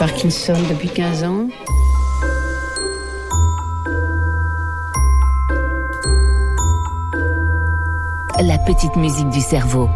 [0.00, 1.48] Parkinson depuis 15 ans.
[8.40, 9.90] La petite musique du cerveau.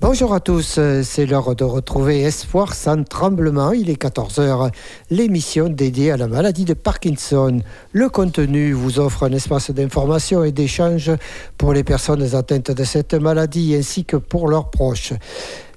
[0.00, 3.72] Bonjour à tous, c'est l'heure de retrouver Espoir sans tremblement.
[3.72, 4.70] Il est 14h,
[5.10, 7.60] l'émission dédiée à la maladie de Parkinson.
[7.92, 11.10] Le contenu vous offre un espace d'information et d'échange
[11.58, 15.12] pour les personnes atteintes de cette maladie ainsi que pour leurs proches.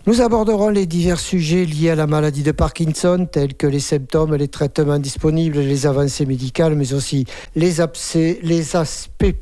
[0.08, 4.36] Nous aborderons les divers sujets liés à la maladie de Parkinson, tels que les symptômes,
[4.36, 9.34] les traitements disponibles, les avancées médicales, mais aussi les, aspects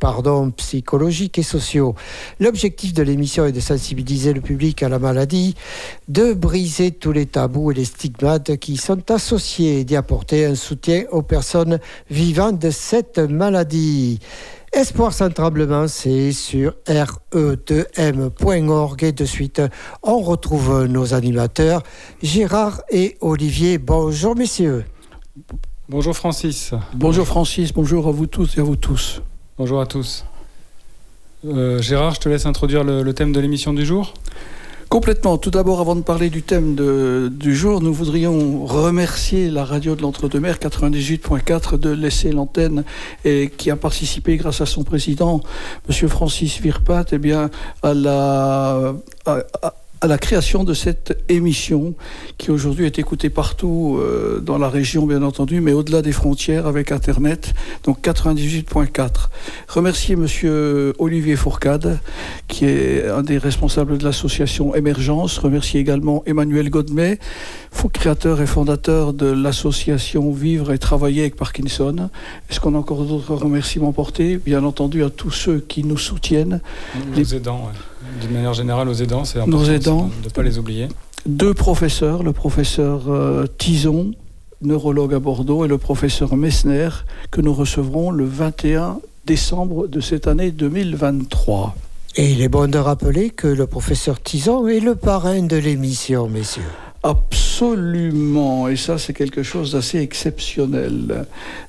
[0.56, 1.96] psychologiques et sociaux.
[2.40, 5.56] L'objectif de l'émission est de sensibiliser le public à la maladie,
[6.08, 10.56] de briser tous les tabous et les stigmates qui sont associés et d'y apporter un
[10.56, 14.22] soutien aux personnes vivant de cette maladie.
[14.76, 19.04] Espoir sans tremblement, c'est sur re2m.org.
[19.04, 19.62] Et de suite,
[20.02, 21.84] on retrouve nos animateurs,
[22.24, 23.78] Gérard et Olivier.
[23.78, 24.84] Bonjour, messieurs.
[25.88, 26.72] Bonjour, Francis.
[26.96, 27.72] Bonjour, Francis.
[27.72, 29.22] Bonjour à vous tous et à vous tous.
[29.60, 30.26] Bonjour à tous.
[31.46, 34.16] Euh, Gérard, je te laisse introduire le thème de l'émission du jour.
[34.94, 35.40] Complètement.
[35.40, 40.04] Tout d'abord, avant de parler du thème du jour, nous voudrions remercier la radio de
[40.04, 42.84] l'Entre-deux-Mers 98.4 de laisser l'antenne
[43.26, 45.42] et qui a participé grâce à son président,
[45.90, 46.08] M.
[46.08, 47.50] Francis Virpat, eh bien,
[47.82, 48.94] à la,
[49.26, 49.74] à
[50.08, 51.96] la création de cette émission
[52.38, 56.68] qui aujourd'hui est écoutée partout euh, dans la région, bien entendu, mais au-delà des frontières
[56.68, 59.30] avec Internet, donc 98.4.
[59.68, 62.00] Remercier Monsieur Olivier Fourcade,
[62.48, 65.38] qui est un des responsables de l'association Émergence.
[65.38, 67.20] Remercier également Emmanuel Godmet,
[68.04, 72.10] créateur et fondateur de l'association Vivre et Travailler avec Parkinson.
[72.50, 74.38] Est-ce qu'on a encore d'autres remerciements portés?
[74.38, 76.62] Bien entendu à tous ceux qui nous soutiennent.
[77.16, 77.70] Les aidants,
[78.22, 80.88] d'une manière générale, aux aidants, c'est important de ne pas les oublier.
[81.26, 84.12] Deux professeurs, le professeur euh, Tison,
[84.62, 86.90] neurologue à Bordeaux, et le professeur Messner,
[87.32, 91.76] que nous recevrons le 21 décembre de cette année 2023.
[92.16, 96.28] Et il est bon de rappeler que le professeur Tison est le parrain de l'émission,
[96.28, 96.62] messieurs.
[97.02, 97.43] Absolument,
[98.70, 101.26] et ça c'est quelque chose d'assez exceptionnel.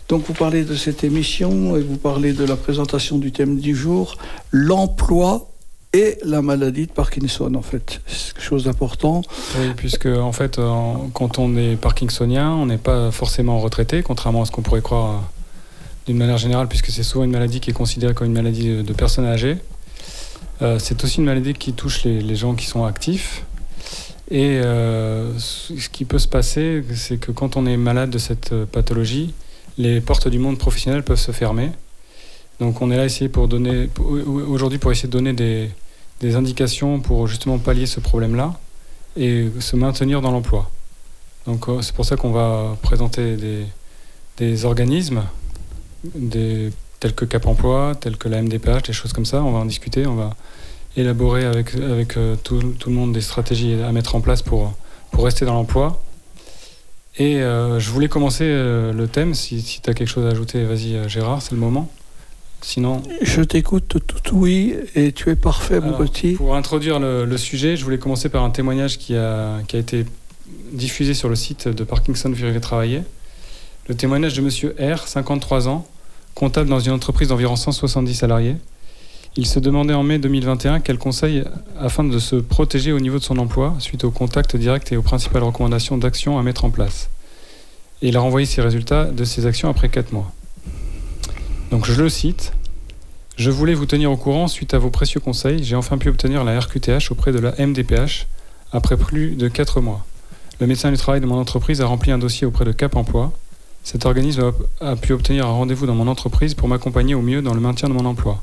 [0.09, 3.75] Donc vous parlez de cette émission et vous parlez de la présentation du thème du
[3.75, 4.17] jour,
[4.51, 5.49] l'emploi
[5.95, 8.01] et la maladie de Parkinson, en fait.
[8.07, 9.23] C'est quelque chose d'important.
[9.57, 10.61] Oui, puisque, en fait,
[11.13, 15.11] quand on est parkinsonien, on n'est pas forcément retraité, contrairement à ce qu'on pourrait croire
[15.11, 15.19] euh,
[16.07, 18.93] d'une manière générale, puisque c'est souvent une maladie qui est considérée comme une maladie de,
[18.93, 19.59] personnes âgées.
[20.63, 23.45] Euh, c'est aussi une maladie qui touche les, gens qui sont actifs.
[24.31, 28.55] Et euh, ce qui peut se passer, c'est que quand on est malade de cette
[28.67, 29.35] pathologie,
[29.77, 31.71] les portes du monde professionnel peuvent se fermer.
[32.61, 35.71] Donc on est là pour donner aujourd'hui pour essayer de donner des,
[36.21, 38.55] des indications pour justement pallier ce problème-là
[39.17, 40.71] et se maintenir dans l'emploi.
[41.47, 43.37] Donc euh, c'est pour ça qu'on va présenter
[44.39, 45.25] des, organismes
[46.15, 49.43] des, tels que Cap Emploi, tels que la MDPH, des choses comme ça.
[49.43, 50.35] On va en discuter, on va
[50.97, 54.73] élaborer avec, avec euh, tout, tout, le monde des stratégies à mettre en place pour,
[55.11, 56.03] pour rester dans l'emploi.
[57.19, 59.35] Et euh, je voulais commencer le thème.
[59.35, 61.91] Si, si tu as quelque chose à ajouter, vas-y Gérard, c'est le moment.
[62.61, 63.03] Sinon.
[63.21, 66.33] Je t'écoute tout oui et tu es parfait, mon petit.
[66.33, 70.07] Pour introduire le, sujet, je voulais commencer par un témoignage qui a, qui a été
[70.73, 73.03] diffusé sur le site de Parkinson et Travailler.
[73.87, 75.87] Le témoignage de Monsieur R, 53 ans,
[76.35, 78.57] comptable dans une entreprise d'environ 170 salariés.
[79.37, 81.43] Il se demandait en mai 2021 quel conseil
[81.81, 85.03] afin de se protéger au niveau de son emploi suite au contact direct et aux
[85.03, 87.11] principales recommandations d'action à mettre en place.
[88.01, 90.33] Et il a renvoyé ses résultats de ses actions après 4 mois.
[91.73, 92.53] Donc je le cite.
[93.37, 95.65] Je voulais vous tenir au courant suite à vos précieux conseils.
[95.65, 98.29] J'ai enfin pu obtenir la RQTH auprès de la MDPH
[98.71, 100.05] après plus de 4 mois.
[100.61, 103.33] Le médecin du travail de mon entreprise a rempli un dossier auprès de Cap Emploi.
[103.83, 107.55] Cet organisme a pu obtenir un rendez-vous dans mon entreprise pour m'accompagner au mieux dans
[107.55, 108.41] le maintien de mon emploi.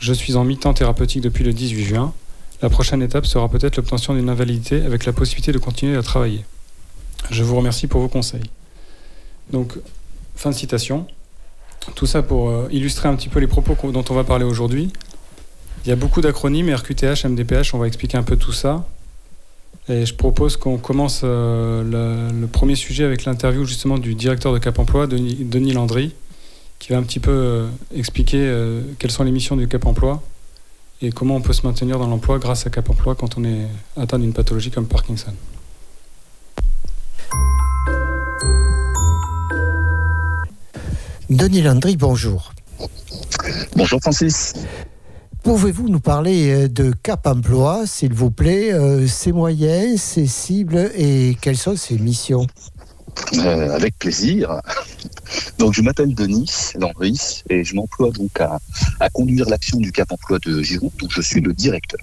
[0.00, 2.14] Je suis en mi-temps thérapeutique depuis le 18 juin.
[2.62, 6.44] La prochaine étape sera peut-être l'obtention d'une invalidité avec la possibilité de continuer à travailler.
[7.30, 8.50] Je vous remercie pour vos conseils.
[9.52, 9.74] Donc,
[10.36, 11.06] fin de citation.
[11.94, 14.90] Tout ça pour euh, illustrer un petit peu les propos dont on va parler aujourd'hui.
[15.84, 18.86] Il y a beaucoup d'acronymes, RQTH, MDPH, on va expliquer un peu tout ça.
[19.88, 24.58] Et je propose qu'on commence euh, le, premier sujet avec l'interview justement du directeur de
[24.58, 26.14] Cap Emploi, Denis, Landry,
[26.80, 28.52] qui va un petit peu euh, expliquer
[28.98, 30.20] quelles sont les missions du Cap Emploi
[31.02, 33.66] et comment on peut se maintenir dans l'emploi grâce à Cap Emploi quand on est
[33.96, 35.32] atteint d'une pathologie comme Parkinson.
[41.28, 42.52] Denis Landry, bonjour.
[43.76, 44.54] Bonjour Francis.
[45.42, 50.90] Pouvez-vous nous parler euh, de Cap Emploi, s'il vous plaît, euh, ses moyens, ses cibles
[50.96, 52.46] et quelles sont ses missions?
[53.34, 54.60] Euh, Avec plaisir.
[55.58, 58.58] Donc je m'appelle Denis Landris et je m'emploie donc à,
[59.12, 62.00] conduire l'action du Cap Emploi de Gironde, dont je suis le directeur.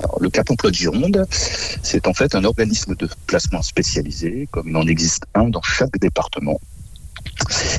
[0.00, 4.68] Alors, le Cap Emploi de Gironde, c'est en fait un organisme de placement spécialisé, comme
[4.68, 6.60] il en existe un dans chaque département.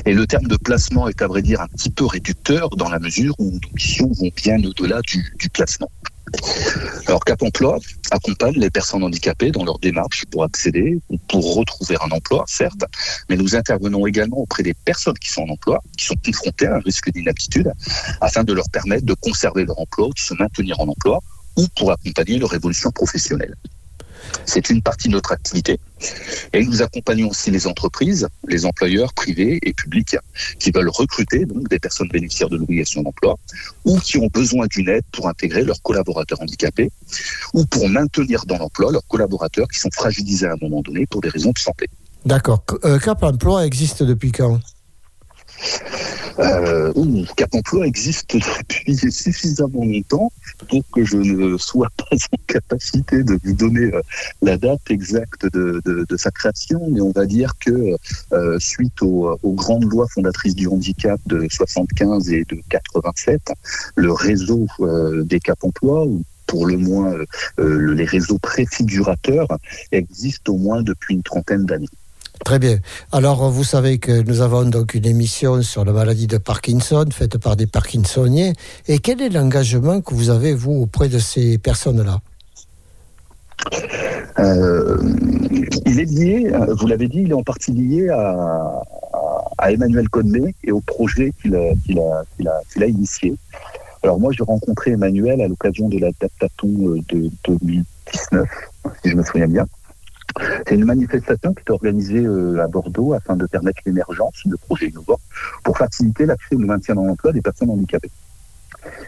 [0.04, 2.98] Et le terme de placement est à vrai dire un petit peu réducteur dans la
[2.98, 5.90] mesure où nos missions vont bien au-delà du, du placement.
[7.06, 7.78] Alors Cap Emploi
[8.10, 12.84] accompagne les personnes handicapées dans leur démarche pour accéder ou pour retrouver un emploi, certes,
[13.28, 16.76] mais nous intervenons également auprès des personnes qui sont en emploi, qui sont confrontées à
[16.76, 17.72] un risque d'inaptitude,
[18.20, 21.20] afin de leur permettre de conserver leur emploi, de se maintenir en emploi
[21.56, 23.54] ou pour accompagner leur évolution professionnelle.
[24.44, 25.78] C'est une partie de notre activité.
[26.52, 30.16] Et nous accompagnons aussi les entreprises, les employeurs privés et publics
[30.58, 33.36] qui veulent recruter des personnes bénéficiaires de l'obligation d'emploi
[33.84, 36.90] ou qui ont besoin d'une aide pour intégrer leurs collaborateurs handicapés
[37.52, 41.20] ou pour maintenir dans l'emploi leurs collaborateurs qui sont fragilisés à un moment donné pour
[41.20, 41.88] des raisons de santé.
[42.24, 42.64] D'accord.
[42.84, 44.60] Euh, Cap Emploi existe depuis quand?
[46.38, 46.92] Euh,
[47.36, 50.32] Cap Emploi existe depuis suffisamment longtemps
[50.68, 54.00] pour que je ne sois pas en capacité de vous donner euh,
[54.42, 57.96] la date exacte de, sa création, mais on va dire que
[58.32, 63.40] euh, suite aux, grandes lois fondatrices du handicap de 75 et de 87,
[63.96, 67.14] le réseau euh, des Cap Emploi, ou pour le moins
[67.58, 69.48] les réseaux préfigurateurs,
[69.92, 71.88] existent au moins depuis une trentaine d'années.
[72.44, 72.78] Très bien.
[73.12, 77.38] Alors, vous savez que nous avons donc une émission sur la maladie de Parkinson faite
[77.38, 78.52] par des Parkinsoniens.
[78.86, 82.20] Et quel est l'engagement que vous avez, vous, auprès de ces personnes-là?
[84.38, 84.96] Euh,
[85.84, 88.82] il est lié, euh, vous l'avez dit, il est en partie lié à,
[89.68, 93.34] Emmanuel Conley et au projet qu'il a, initié.
[94.02, 98.48] Alors moi, j'ai rencontré Emmanuel à l'occasion de la Daptaton euh, de 2019,
[99.02, 99.66] si je me souviens bien.
[100.66, 104.88] C'est une manifestation qui est organisée euh, à Bordeaux afin de permettre l'émergence de projets
[104.88, 105.20] innovants
[105.64, 108.10] pour faciliter l'accès au maintien dans l'emploi des personnes handicapées.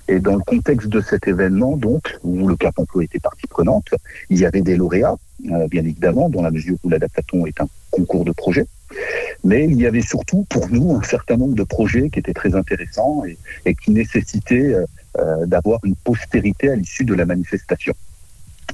[0.08, 3.88] Et dans le contexte de cet événement, donc, où le Cap Emploi était partie prenante,
[4.28, 5.16] il y avait des lauréats,
[5.50, 8.66] euh, bien évidemment, dans la mesure où l'adaptation est un concours de projets.
[9.44, 12.54] Mais il y avait surtout, pour nous, un certain nombre de projets qui étaient très
[12.54, 13.22] intéressants
[13.64, 14.74] et, qui nécessitaient
[15.18, 17.94] euh, d'avoir une postérité à l'issue de la manifestation.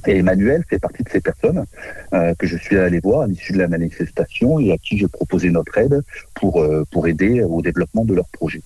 [0.05, 1.65] Et Emmanuel fait partie de ces personnes
[2.13, 5.07] euh, que je suis allé voir à l'issue de la manifestation et à qui j'ai
[5.07, 6.01] proposé notre aide
[6.35, 8.61] pour, euh, pour aider au développement de leur projet.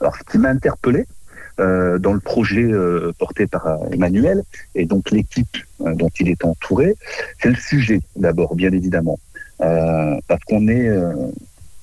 [0.00, 1.06] Alors, ce qui m'a interpellé,
[1.60, 2.68] euh, dans le projet
[3.18, 4.42] porté par Emmanuel
[4.74, 6.94] et donc l'équipe dont il est entouré,
[7.40, 9.18] c'est le sujet d'abord, bien évidemment,
[9.58, 10.90] parce qu'on est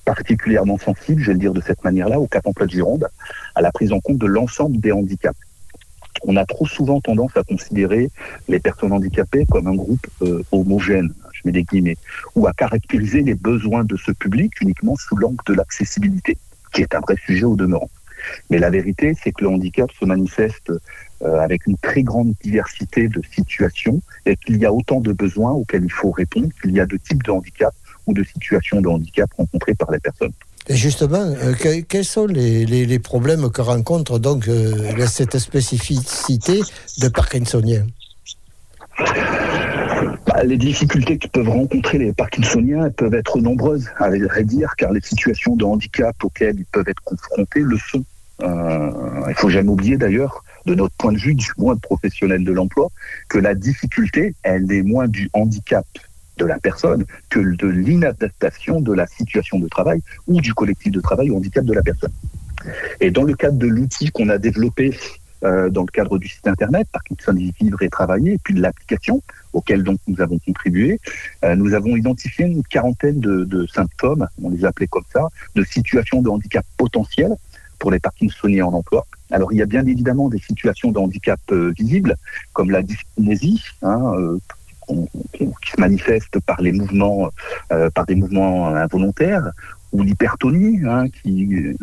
[0.04, 3.08] particulièrement sensible, je vais le dire de cette manière-là, au Cap Emploi de Gironde,
[3.54, 5.38] à la prise en compte de l'ensemble des handicaps.
[6.24, 8.10] On a trop souvent tendance à considérer
[8.48, 11.96] les personnes handicapées comme un groupe euh, homogène, je mets des guillemets,
[12.34, 16.36] ou à caractériser les besoins de ce public uniquement sous l'angle de l'accessibilité,
[16.72, 17.90] qui est un vrai sujet au demeurant.
[18.50, 20.72] Mais la vérité, c'est que le handicap se manifeste
[21.22, 25.52] euh, avec une très grande diversité de situations et qu'il y a autant de besoins
[25.52, 27.74] auxquels il faut répondre qu'il y a de types de handicap
[28.06, 30.32] ou de situations de handicap rencontrées par les personnes.
[30.68, 36.60] Et justement, euh, que- quels sont les, problèmes que rencontre donc euh, cette spécificité
[37.00, 37.86] de Parkinsonien?
[40.26, 44.92] Bah, les difficultés que peuvent rencontrer les Parkinsoniens peuvent être nombreuses, à vrai dire, car
[44.92, 48.04] les situations de handicap auxquelles ils peuvent être confrontés le sont.
[48.42, 48.90] Euh,
[49.28, 52.88] il faut jamais oublier d'ailleurs, de notre point de vue, du moins professionnel de l'emploi,
[53.28, 55.86] que la difficulté, elle est moins du handicap
[56.38, 61.00] de la personne que de l'inadaptation de la situation de travail ou du collectif de
[61.00, 62.12] travail au handicap de la personne.
[63.00, 64.96] Et dans le cadre de l'outil qu'on a développé
[65.44, 69.20] euh, dans le cadre du site internet, Parkinson Vivre et Travailler, et puis de l'application,
[69.52, 71.00] auquel donc nous avons contribué,
[71.44, 75.64] euh, nous avons identifié une quarantaine de, de symptômes, on les appelait comme ça, de
[75.64, 77.34] situations de handicap potentiel
[77.80, 79.04] pour les Parkinsoniens en emploi.
[79.32, 82.14] Alors il y a bien évidemment des situations de handicap euh, visibles,
[82.52, 84.38] comme la dyskinésie, hein, euh,
[84.86, 89.50] qui se manifeste euh, par des mouvements involontaires,
[89.92, 91.76] ou l'hypertonie, hein, qui,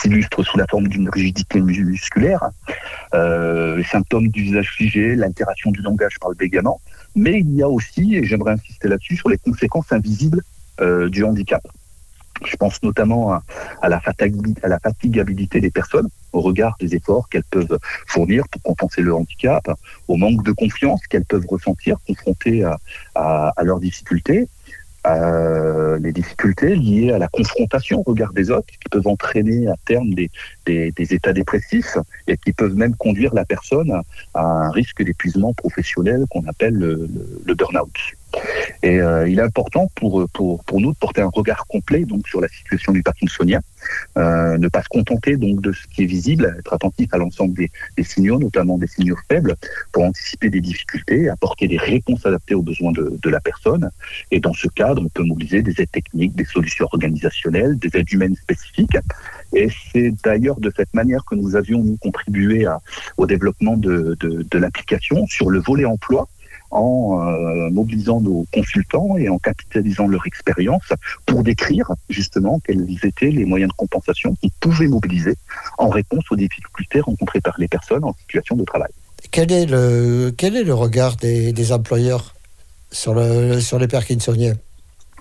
[0.00, 2.50] s'illustre sous la forme d'une rigidité musculaire,
[3.14, 6.80] euh, les symptômes d'usage figé, l'altération du langage par le bégaiement,
[7.14, 10.42] mais il y a aussi, et j'aimerais insister là-dessus, sur les conséquences invisibles
[10.80, 11.62] euh, du handicap.
[12.44, 17.28] Je pense notamment à, la fatigabilité, à la fatigabilité des personnes au regard des efforts
[17.28, 19.70] qu'elles peuvent fournir pour compenser le handicap,
[20.08, 22.64] au manque de confiance qu'elles peuvent ressentir confrontées
[23.14, 24.48] à, leurs difficultés,
[25.06, 30.10] les difficultés liées à la confrontation au regard des autres, qui peuvent entraîner à terme
[30.14, 30.30] des,
[30.66, 33.92] états dépressifs et qui peuvent même conduire la personne
[34.34, 37.92] à, un risque d'épuisement professionnel qu'on appelle le, le, le burn-out.
[38.82, 42.28] Et euh, il est important pour, pour, pour nous de porter un regard complet donc
[42.28, 43.60] sur la situation du parkinsonien,
[44.16, 47.54] euh, ne pas se contenter donc de ce qui est visible, être attentif à l'ensemble
[47.54, 49.56] des, des, signaux, notamment des signaux faibles,
[49.92, 53.90] pour anticiper des difficultés, apporter des réponses adaptées aux besoins de, de la personne.
[54.30, 58.12] Et dans ce cadre, on peut mobiliser des aides techniques, des solutions organisationnelles, des aides
[58.12, 58.96] humaines spécifiques.
[59.54, 62.80] Et c'est d'ailleurs de cette manière que nous avions nous contribué à,
[63.16, 66.28] au développement de, de, de l'application sur le volet emploi
[66.74, 70.88] en euh, mobilisant nos consultants et en capitalisant leur expérience
[71.24, 75.36] pour décrire justement quels étaient les moyens de compensation qu'ils pouvaient mobiliser
[75.78, 78.92] en réponse aux difficultés rencontrées par les personnes en situation de travail.
[79.30, 82.34] Quel est le, quel est le regard des, des employeurs
[82.90, 84.56] sur, le, sur les Parkinsoniens?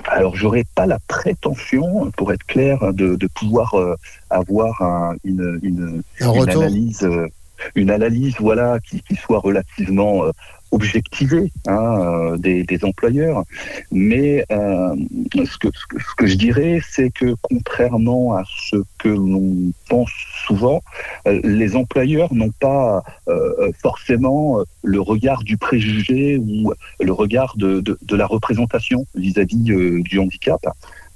[0.05, 3.95] Alors, j'aurais pas la prétention, pour être clair, de, de pouvoir euh,
[4.29, 7.27] avoir un, une, une, Un une retour analyse, euh,
[7.75, 10.31] une analyse, voilà, qui, qui soit relativement euh,
[10.73, 13.43] objectivée hein, euh, des, des employeurs.
[13.91, 14.95] Mais euh,
[15.35, 20.11] ce, que, ce, que, je dirais, c'est que contrairement à ce que l'on pense
[20.47, 20.81] souvent,
[21.27, 27.55] euh, les employeurs n'ont pas euh, forcément euh, le regard du préjugé ou le regard
[27.57, 30.61] de, de, de la représentation vis-à-vis -vis, du handicap.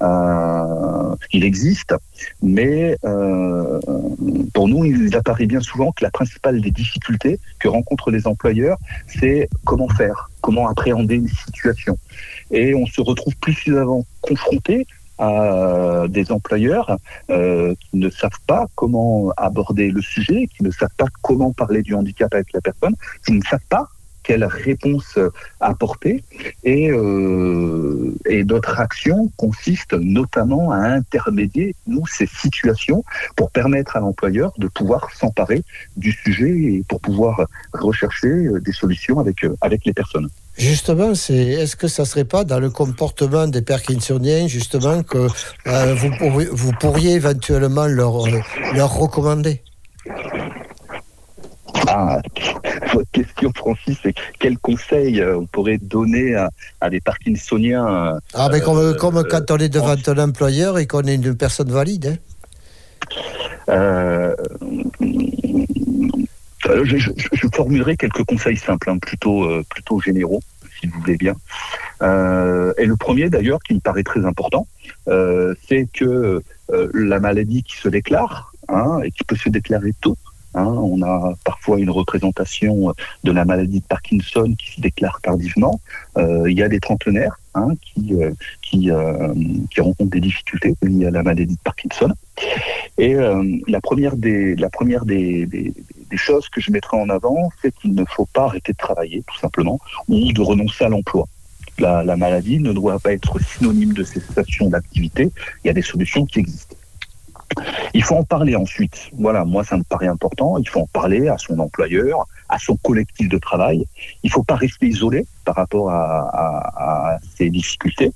[0.04, 1.96] Euh, il existe,
[2.42, 3.80] mais euh,
[4.54, 8.78] pour nous, il apparaît bien souvent que la principale des difficultés que rencontrent les employeurs,
[9.08, 11.98] c'est comment faire, comment appréhender une situation.
[12.52, 14.86] Et on se retrouve plus souvent confronté
[15.18, 16.98] à des employeurs
[17.32, 21.82] euh, qui ne savent pas comment aborder le sujet, qui ne savent pas comment parler
[21.82, 22.94] du handicap avec la personne,
[23.26, 23.88] qui ne savent pas
[24.28, 25.18] quelle réponse
[25.62, 26.24] apporter.
[26.64, 33.04] Et, euh, et notre action consiste notamment à intermédier, nous, ces situations
[33.38, 35.64] pour permettre à l'employeur de pouvoir s'emparer
[35.96, 38.30] du sujet et pour pouvoir rechercher
[38.62, 40.30] des solutions avec, avec les personnes.
[40.58, 45.28] Justement, c'est est-ce que ça serait pas dans le comportement des Parkinsoniens justement que
[45.68, 48.26] euh, vous, pourriez, vous pourriez éventuellement leur,
[48.74, 49.62] leur recommander?
[51.88, 52.22] Ah,
[52.94, 56.50] votre question, Francis, c'est quel conseil on pourrait donner à,
[56.82, 60.88] à des Parkinsoniens Ah, mais comme, euh, comme quand on est devant un employeur et
[60.88, 62.20] qu'on est une personne valide.
[63.68, 64.36] Hein
[66.70, 70.42] euh, je, je, je, formulerai quelques conseils simples, hein, plutôt, euh, plutôt généraux,
[70.80, 71.36] si vous voulez bien.
[72.02, 74.68] Euh, et le premier, d'ailleurs, qui me paraît très important,
[75.08, 76.42] euh, c'est que
[76.94, 80.18] la maladie qui se déclare, hein, et qui peut se déclarer tôt,
[80.54, 85.80] Hein, on a parfois une représentation de la maladie de Parkinson qui se déclare tardivement.
[86.18, 89.34] Euh, il y a des trentenaires hein, qui, euh, qui, euh,
[89.78, 92.12] rencontrent des difficultés liées à la maladie de Parkinson.
[92.98, 95.04] Et euh, la première, des, la première
[96.16, 99.38] choses que je mettrai en avant, c'est qu'il ne faut pas arrêter de travailler, tout
[99.40, 101.28] simplement, ou de renoncer à l'emploi.
[101.80, 105.30] La maladie ne doit pas être synonyme de cessation d'activité.
[105.64, 106.76] Il y a des solutions qui existent.
[107.94, 109.10] Il faut en parler ensuite.
[109.18, 110.58] Voilà, moi ça me paraît important.
[110.58, 113.86] Il faut en parler à son employeur, à son collectif de travail.
[114.24, 118.12] Il ne faut pas rester isolé par rapport à, à, ces difficultés.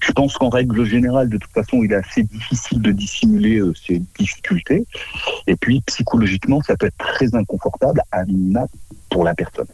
[0.00, 3.74] Je pense qu'en règle générale, de toute façon, il est assez difficile de dissimuler euh,
[3.74, 4.84] ces difficultés.
[5.48, 8.66] Et puis, psychologiquement, ça peut être très inconfortable à minima
[9.10, 9.66] pour la personne.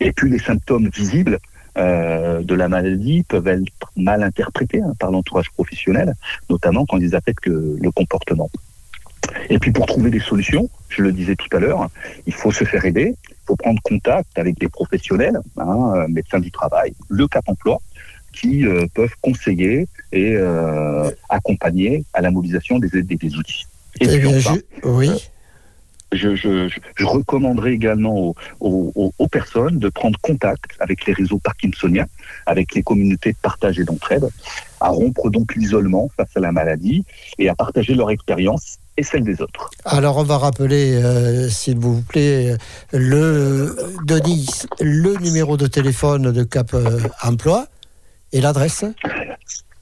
[0.00, 1.38] Et puis, les symptômes visibles,
[1.76, 6.14] euh, de la maladie peuvent être mal interprétés hein, par l'entourage professionnel,
[6.50, 8.50] notamment quand ils affectent le, le, comportement.
[9.50, 11.88] Et puis pour trouver des solutions, je le disais tout à l'heure,
[12.26, 16.50] il faut se faire aider, il faut prendre contact avec des professionnels, hein, médecins du
[16.50, 17.78] travail, le Cap emploi,
[18.32, 23.66] qui euh, peuvent conseiller et euh, accompagner à la mobilisation des, des, des outils.
[24.00, 25.10] Et, puis enfin, oui.
[26.12, 32.06] Je, je, recommanderais également aux, personnes de prendre contact avec les réseaux parkinsoniens,
[32.46, 34.28] avec les communautés de partage et d'entraide,
[34.80, 37.04] à rompre donc l'isolement face à la maladie
[37.38, 39.70] et à partager leur expérience et celle des autres.
[39.84, 42.56] Alors on va rappeler, euh, s'il vous plaît,
[42.92, 44.48] le Denis,
[44.80, 47.66] le numéro de téléphone de Cap euh, Emploi
[48.32, 48.84] et l'adresse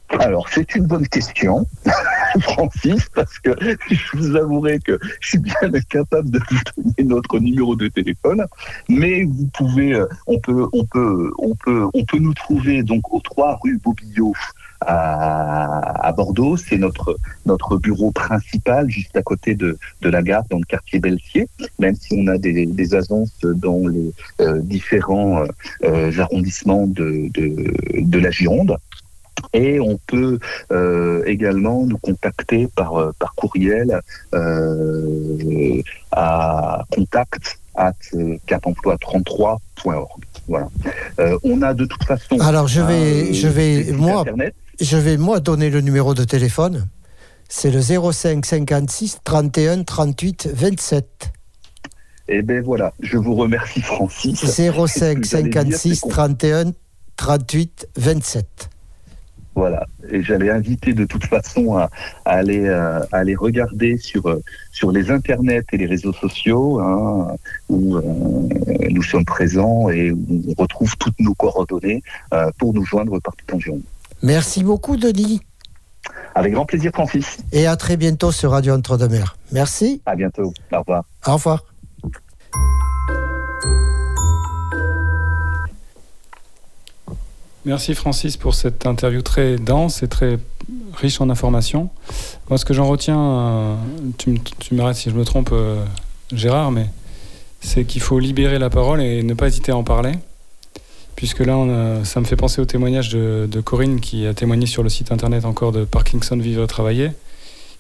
[0.09, 1.67] alors, c'est une bonne question,
[2.41, 3.51] Francis, parce que
[3.91, 8.47] je vous avouerai que je suis bien incapable de vous donner notre numéro de téléphone,
[8.89, 13.21] mais vous pouvez, on peut, on peut, on peut, on peut nous trouver donc aux
[13.21, 14.35] 3 rue Bobillot
[14.81, 16.57] à, Bordeaux.
[16.57, 20.99] C'est notre, notre bureau principal, juste à côté de, de la gare, dans le quartier
[20.99, 21.49] Belfier,
[21.79, 25.45] même si on a des, des agences dans les euh, différents
[25.85, 28.77] euh, arrondissements de, de, de la Gironde.
[29.53, 30.39] Et on peut
[30.73, 34.01] euh, également nous contacter par, euh, par courriel
[34.35, 37.93] euh, à contact at
[38.49, 40.23] capemploi33.org.
[40.49, 40.69] Voilà.
[41.19, 42.39] Euh, on a de toute façon.
[42.41, 44.55] Alors je vais, je vais moi, internet.
[44.81, 46.87] je vais moi donner le numéro de téléphone.
[47.49, 51.33] C'est le 05 56 31 38 27.
[52.29, 54.41] Et ben voilà, je vous remercie Francis.
[54.45, 56.73] 05 Vous allez dire, 56 c'est qu'on- 31
[57.17, 58.69] 38 27.
[59.57, 59.87] Voilà.
[60.11, 61.89] Et j'allais inviter de toute façon à,
[62.27, 66.79] à aller, euh, à aller regarder sur, euh, sur les internets et les réseaux sociaux
[66.81, 67.35] hein,
[67.71, 68.03] où euh,
[68.91, 72.03] nous sommes présents et où on retrouve toutes nos coordonnées
[72.59, 73.83] pour nous joindre partout en Gironde.
[74.23, 75.41] Merci beaucoup Denis
[76.35, 77.39] Avec grand plaisir Francis.
[77.53, 79.37] et à très bientôt sur Radio Entre-deux-Mers.
[79.53, 80.53] Merci, À bientôt.
[80.73, 81.05] Au revoir.
[81.27, 81.65] au revoir.
[87.67, 90.39] Merci Francis pour cette interview très dense et très
[90.95, 91.91] riche en informations.
[92.49, 93.77] Moi, ce que j'en retiens, euh,
[94.19, 95.85] tu, tu m'arrêtes si je me trompe, euh,
[96.33, 96.87] Gérard, mais
[97.61, 100.13] c'est qu'il faut libérer la parole et ne pas hésiter à en parler.
[101.17, 101.57] Puisque là,
[102.05, 105.11] ça me fait penser au témoignage de, de Corinne qui a témoigné sur le site
[105.11, 107.11] internet encore de Parkinson Vivre et Travailler,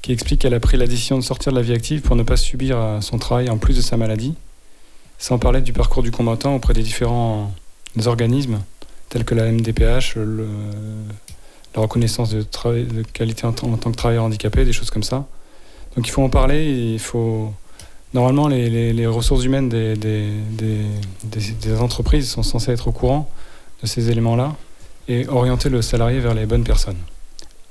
[0.03, 2.25] qui explique qu'elle a pris la décision de sortir de la vie active pour ne
[2.25, 4.35] pas subir euh, son travail en plus de sa maladie,
[5.19, 7.55] sans parler du parcours du combattant auprès des différents
[8.05, 8.59] organismes
[9.09, 10.17] tels que la MDPH,
[11.75, 12.45] la reconnaissance de,
[13.13, 15.27] qualité en, tant- que travailleur handicapé, des choses comme ça.
[15.97, 17.53] Donc il faut en parler, il faut...
[18.15, 20.31] Normalement, les, ressources humaines des
[21.81, 23.29] entreprises sont censées être au courant
[23.83, 24.57] de ces éléments-là
[25.09, 26.97] et orienter le salarié vers les bonnes personnes.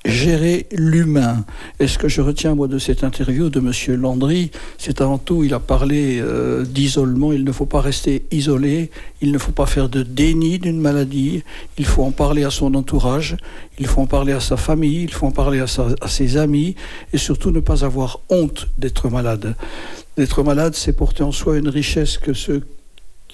[0.05, 1.45] Gérer l'humain.
[1.79, 3.99] Et ce que je retiens, moi, de cette interview de M.
[3.99, 7.33] Landry, c'est avant tout, il a parlé euh, d'isolement.
[7.33, 8.91] Il ne faut pas rester isolé.
[9.21, 11.43] Il ne faut pas faire de déni d'une maladie.
[11.77, 13.35] Il faut en parler à son entourage.
[13.79, 15.03] Il faut en parler à sa famille.
[15.03, 16.75] Il faut en parler à, sa- à ses amis.
[17.11, 19.55] Et surtout, ne pas avoir honte d'être malade.
[20.17, 22.63] D'être malade, c'est porter en soi une richesse que ceux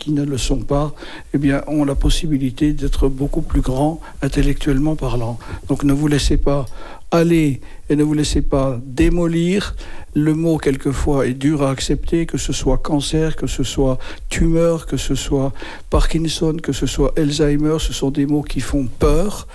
[0.02, 0.94] qui ne le sont pas,
[1.36, 5.38] eh bien, ont la possibilité d'être beaucoup plus grands intellectuellement parlant.
[5.68, 6.66] Donc ne vous laissez pas
[7.12, 9.76] aller et ne vous laissez pas démolir.
[10.16, 14.88] Le mot, quelquefois, est dur à accepter, que ce soit cancer, que ce soit tumeur,
[14.88, 15.54] que ce soit
[15.92, 19.48] Parkinson, que ce soit Alzheimer, ce sont des mots qui font peur.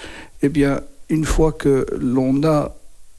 [0.43, 2.77] Eh bien, une fois que l'on a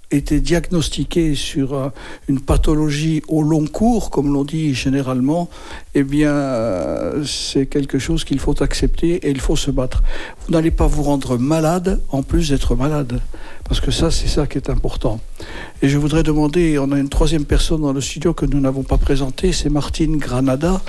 [0.10, 1.90] été diagnostiqué sur euh,
[2.28, 5.50] une pathologie au long cours, comme l'on dit généralement,
[5.96, 10.04] eh bien, euh, c'est quelque chose qu'il faut accepter et il faut se battre.
[10.46, 13.20] Vous n'allez pas vous rendre malade en plus d'être malade,
[13.66, 15.20] parce que ça, c'est ça qui est important.
[15.82, 18.84] Et je voudrais demander, on a une troisième personne dans le studio que nous n'avons
[18.84, 20.82] pas présentée, c'est Martine Granada.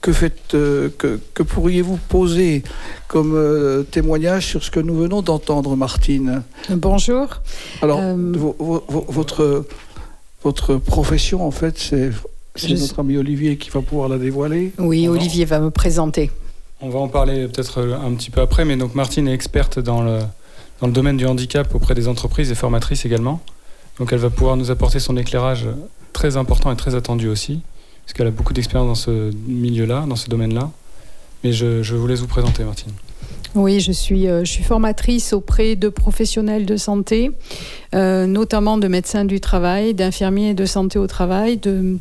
[0.00, 2.62] Que, faites, euh, que, que pourriez-vous poser
[3.06, 6.42] comme euh, témoignage sur ce que nous venons d'entendre, Martine?
[6.70, 7.26] Bonjour.
[7.82, 9.66] alors, Euh, vo- vo- vo- votre,
[10.42, 12.10] votre profession, en fait, c'est
[12.56, 14.72] Je notre ami Olivier qui va pouvoir la dévoiler.
[14.78, 15.06] Oui.
[15.06, 16.30] Olivier va me présenter.
[16.80, 20.00] On va en parler peut-être un petit peu après, mais donc Martine est experte dans
[20.02, 20.20] le,
[20.80, 23.40] dans le domaine du handicap auprès des entreprises et formatrice également.
[23.98, 25.66] Donc elle va pouvoir nous apporter son éclairage
[26.14, 27.60] très important et très attendu aussi,
[28.04, 30.70] parce qu'elle a beaucoup d'expérience dans ce milieu-là, dans ce domaine-là.
[31.44, 32.92] Mais je, je vous laisse vous présenter, Martine.
[33.56, 37.32] Oui, je suis, euh, formatrice auprès de professionnels de santé,
[37.96, 41.98] euh, notamment de médecins du travail, d'infirmiers de santé au travail, de,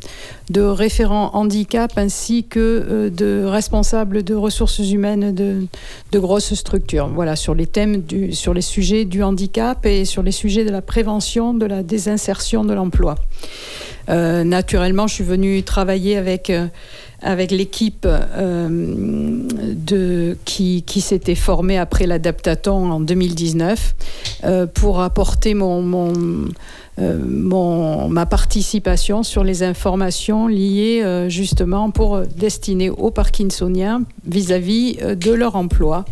[0.51, 7.07] de référents handicap ainsi que euh, de responsables de ressources humaines de, grosses structures.
[7.07, 10.83] Voilà, sur les thèmes, sur les sujets du handicap et sur les sujets de la
[10.83, 13.15] prévention de la désinsertion de l'emploi.
[14.09, 16.67] Euh, naturellement, je suis venue travailler avec, euh,
[17.21, 19.43] avec l'équipe euh,
[20.45, 23.95] qui, qui s'était formée après l'adaptaton en 2019
[24.45, 26.47] euh, pour apporter mon, mon,
[28.09, 35.55] ma participation sur les informations liées justement pour destiner aux Parkinsoniens vis-à-vis euh, de leur
[35.55, 36.05] emploi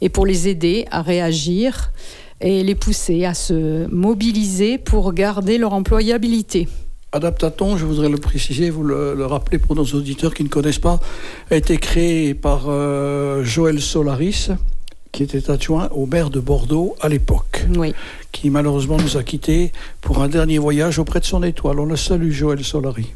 [0.00, 1.92] et pour les aider à réagir
[2.40, 6.68] et les pousser à se mobiliser pour garder leur employabilité.
[7.12, 10.78] Adaptaton, je voudrais le préciser, vous le, le rappeler pour nos auditeurs qui ne connaissent
[10.78, 11.00] pas,
[11.50, 14.48] a été créé par euh, Joël Solaris,
[15.10, 17.94] qui était adjoint au maire de Bordeaux à l'époque, Oui.
[18.30, 21.80] qui malheureusement nous a quittés pour un dernier voyage auprès de son étoile.
[21.80, 23.06] On le salue, Joël Solari.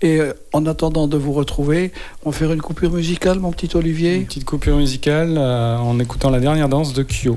[0.00, 1.90] Et euh, en attendant de vous retrouver,
[2.24, 4.14] on va faire une coupure musicale, mon petit Olivier?
[4.16, 7.36] Une petite coupure musicale euh, en écoutant la dernière danse de Kyo.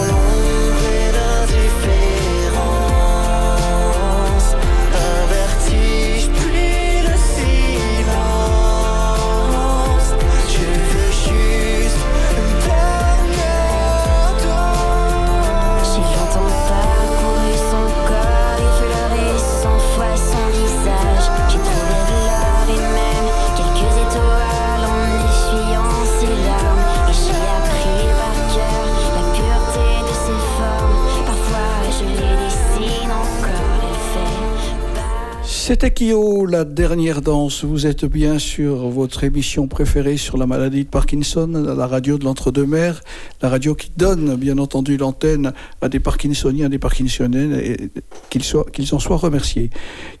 [35.71, 37.63] C'était Kyo, la dernière danse.
[37.63, 42.25] Vous êtes bien sur votre émission préférée sur la maladie de Parkinson, la radio de
[42.25, 43.01] l'entre-deux-mers,
[43.41, 47.89] la radio qui donne, bien entendu, l'antenne à des Parkinsoniens, des Parkinsoniennes, et
[48.29, 49.69] qu'ils en soient remerciés.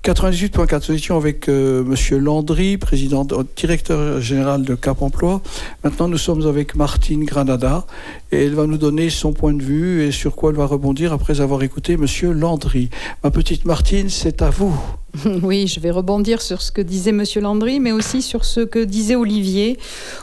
[0.05, 5.41] 98.4, nous étions avec euh, Monsieur Landry, président, directeur général de Cap Emploi.
[5.83, 7.85] Maintenant, nous sommes avec Martine Granada,
[8.31, 11.11] et elle va nous donner son point de vue et sur quoi elle va rebondir
[11.11, 12.89] après avoir écouté Monsieur Landry.
[13.21, 14.79] Ma petite Martine, c'est à vous.
[15.43, 18.79] Oui, je vais rebondir sur ce que disait Monsieur Landry, mais aussi sur ce que
[18.79, 19.77] disait Olivier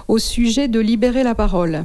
[0.08, 1.84] au sujet de libérer la parole.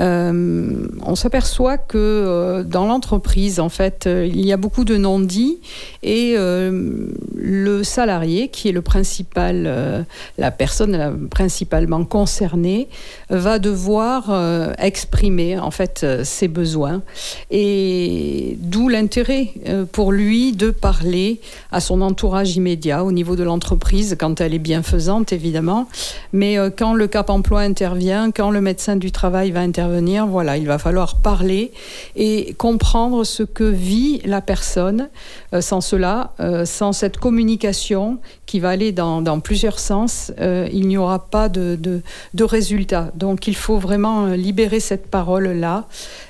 [0.00, 4.96] Euh, on s'aperçoit que euh, dans l'entreprise, en fait, euh, il y a beaucoup de
[4.96, 5.58] non-dits
[6.02, 10.06] et le salarié, qui est le principal,
[10.38, 12.88] la personne principalement concernée,
[13.28, 14.32] va devoir
[14.78, 17.02] exprimer en fait ses besoins.
[17.50, 19.52] Et d'où l'intérêt
[19.92, 24.58] pour lui de parler à son entourage immédiat au niveau de l'entreprise quand elle est
[24.58, 25.86] bienfaisante évidemment,
[26.32, 29.89] mais quand le Cap Emploi intervient, quand le médecin du travail va intervenir,
[30.28, 31.72] voilà, il va falloir parler
[32.16, 35.08] et comprendre ce que vit la personne.
[35.52, 40.88] Euh, sans cela, euh, sans cette communication qui va aller dans, plusieurs sens, euh, il
[40.88, 42.02] n'y aura pas de, de,
[42.34, 43.10] de résultat.
[43.14, 45.86] Donc il faut vraiment libérer cette parole-là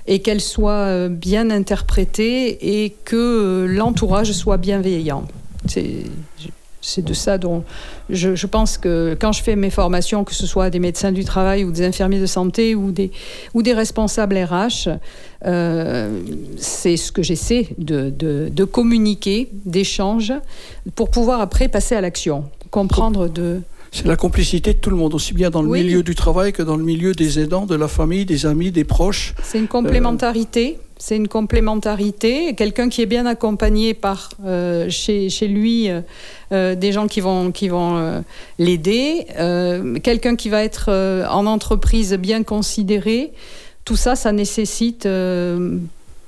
[0.06, 5.24] et qu'elle soit bien interprétée et que l'entourage soit bienveillant.
[5.66, 6.04] C'est
[6.82, 7.62] c'est de ça dont
[8.08, 11.24] je, je pense que quand je fais mes formations, que ce soit des médecins du
[11.24, 13.10] travail ou des infirmiers de santé ou des,
[13.54, 14.88] ou des responsables RH,
[15.46, 16.20] euh,
[16.56, 20.32] c'est ce que j'essaie de, de, de communiquer, d'échange,
[20.94, 23.60] pour pouvoir après passer à l'action, comprendre de...
[23.92, 25.82] C'est la complicité de tout le monde, aussi bien dans le Oui.
[25.82, 28.84] milieu du travail que dans le milieu des aidants, de la famille, des amis, des
[28.84, 29.34] proches.
[29.42, 30.78] C'est une complémentarité.
[31.02, 32.54] C'est une complémentarité.
[32.54, 36.02] Quelqu'un qui est bien accompagné par euh, chez, lui euh,
[36.52, 38.22] euh, des gens qui vont, qui vont
[38.58, 39.26] l'aider,
[40.02, 40.90] quelqu'un qui va être
[41.30, 43.32] en entreprise bien considéré.
[43.86, 45.08] Tout ça, ça nécessite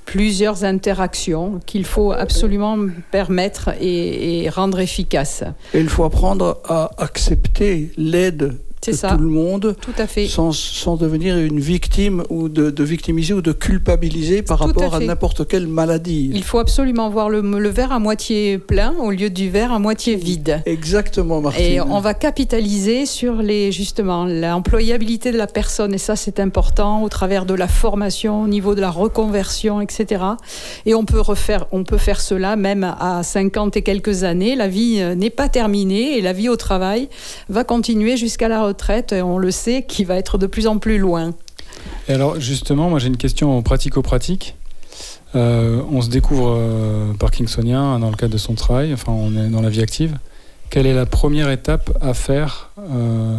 [0.07, 2.79] plusieurs interactions qu'il faut absolument
[3.11, 5.45] permettre et, rendre efficaces.
[5.75, 8.55] Il faut apprendre à accepter l'aide
[8.91, 9.11] de ça.
[9.11, 10.27] tout le monde Tout à fait.
[10.27, 14.95] sans, sans devenir une victime ou de, de victimiser ou de culpabiliser par Tout rapport
[14.95, 16.31] à, n'importe quelle maladie.
[16.35, 19.79] Il faut absolument voir le, le verre à moitié plein au lieu du verre à
[19.79, 20.63] moitié vide.
[20.67, 21.65] Exactement, Martine.
[21.65, 27.03] Et on va capitaliser sur les justement l'employabilité de la personne et ça c'est important
[27.03, 30.25] au travers de la formation, au niveau de la reconversion, etc.
[30.87, 34.57] Et on peut refaire, on peut faire cela même à 50 et quelques années.
[34.57, 37.09] La vie euh, n'est pas terminée et la vie au travail
[37.49, 38.72] va continuer jusqu'à la
[39.13, 41.35] Et on le sait, qui va être de plus en plus loin.
[42.09, 44.57] Et alors, justement, moi j'ai une question pratico-pratique.
[45.35, 49.49] Euh, on se découvre euh, parkinsonien dans le cadre de son travail, enfin, on est
[49.49, 50.19] dans la vie active.
[50.69, 53.39] Quelle est la première étape à faire euh,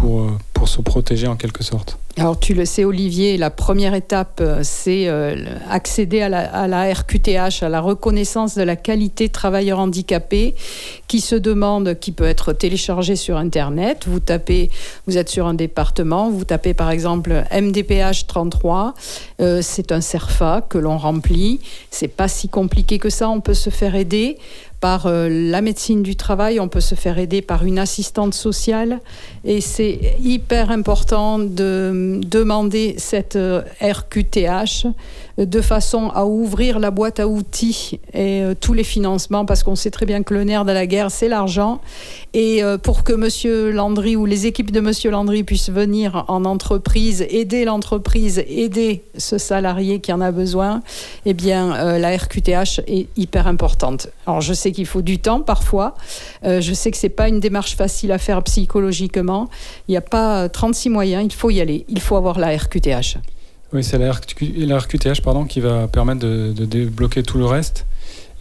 [0.00, 3.94] pour, euh, pour se protéger en quelque sorte Alors tu le sais Olivier, la première
[3.94, 5.36] étape euh, c'est euh,
[5.70, 10.54] accéder à la, RQTH, à la reconnaissance de la qualité travailleur handicapé
[11.08, 14.04] qui se demande, qui peut être téléchargé sur Internet.
[14.06, 14.70] Vous tapez,
[15.06, 18.94] vous êtes sur un département, vous tapez par exemple MDPH 33,
[19.40, 21.60] euh, c'est un CERFA que l'on remplit.
[21.90, 24.36] C'est pas si compliqué que ça, on peut se faire aider
[24.80, 29.00] par euh, la médecine du travail, on peut se faire aider par une assistante sociale.
[29.44, 34.86] Et c'est hyper important de demander cette euh, RQTH
[35.46, 39.76] de façon à ouvrir la boîte à outils et euh, tous les financements parce qu'on
[39.76, 41.80] sait très bien que le nerf de la guerre c'est l'argent.
[42.32, 46.44] Et euh, pour que monsieur Landry ou les équipes de monsieur Landry puissent venir en
[46.44, 50.82] entreprise aider l'entreprise aider ce salarié qui en a besoin
[51.26, 54.08] eh bien euh, la RQTH est hyper importante.
[54.26, 55.94] Alors je sais qu'il faut du temps parfois.
[56.44, 59.48] Je sais que c'est pas une démarche facile à faire psychologiquement.
[59.88, 61.84] Il n'y a pas euh, 36 moyens il faut y aller.
[61.88, 63.18] Il faut avoir la RQTH
[63.72, 67.86] Oui, c'est la, RQ la RQTH pardon, qui va permettre de, débloquer tout le reste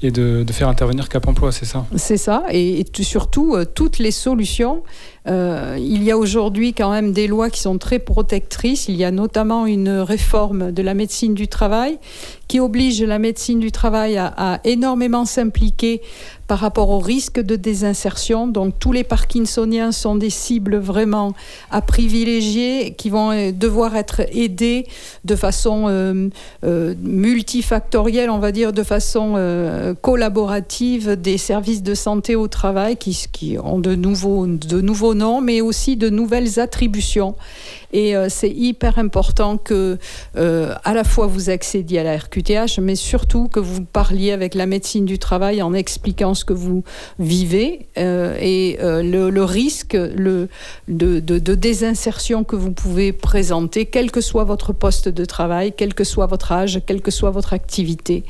[0.02, 1.86] et de, faire intervenir Cap Emploi, c'est ça?
[1.98, 4.84] C'est ça, et, et tout- surtout euh, toutes les solutions.
[5.28, 8.88] Euh, il y a aujourd'hui quand même des lois qui sont très protectrices.
[8.88, 11.98] Il y a notamment une réforme de la médecine du travail
[12.48, 16.02] qui oblige la médecine du travail à, énormément s'impliquer
[16.48, 18.48] par rapport au risque de désinsertion.
[18.48, 21.34] Donc tous les Parkinsoniens sont des cibles vraiment
[21.70, 24.88] à privilégier qui vont euh, devoir être aidés
[25.26, 26.30] de façon euh,
[27.04, 29.20] multifactorielle, on va dire, de façon
[30.02, 35.09] collaborative des services de santé au travail qui, qui ont de nouveaux, de nouveaux
[35.42, 37.36] mais aussi de nouvelles attributions.
[37.92, 39.98] Et euh, c'est hyper important que
[40.38, 44.54] euh, à la fois vous accédiez à la RQTH, mais surtout que vous parliez avec
[44.54, 46.84] la médecine du travail en expliquant ce que vous
[47.18, 50.48] vivez euh, et le, risque de,
[51.56, 56.28] désinsertion que vous pouvez présenter, quel que soit votre poste de travail, quel que soit
[56.28, 58.24] votre âge, quelle que soit votre activité.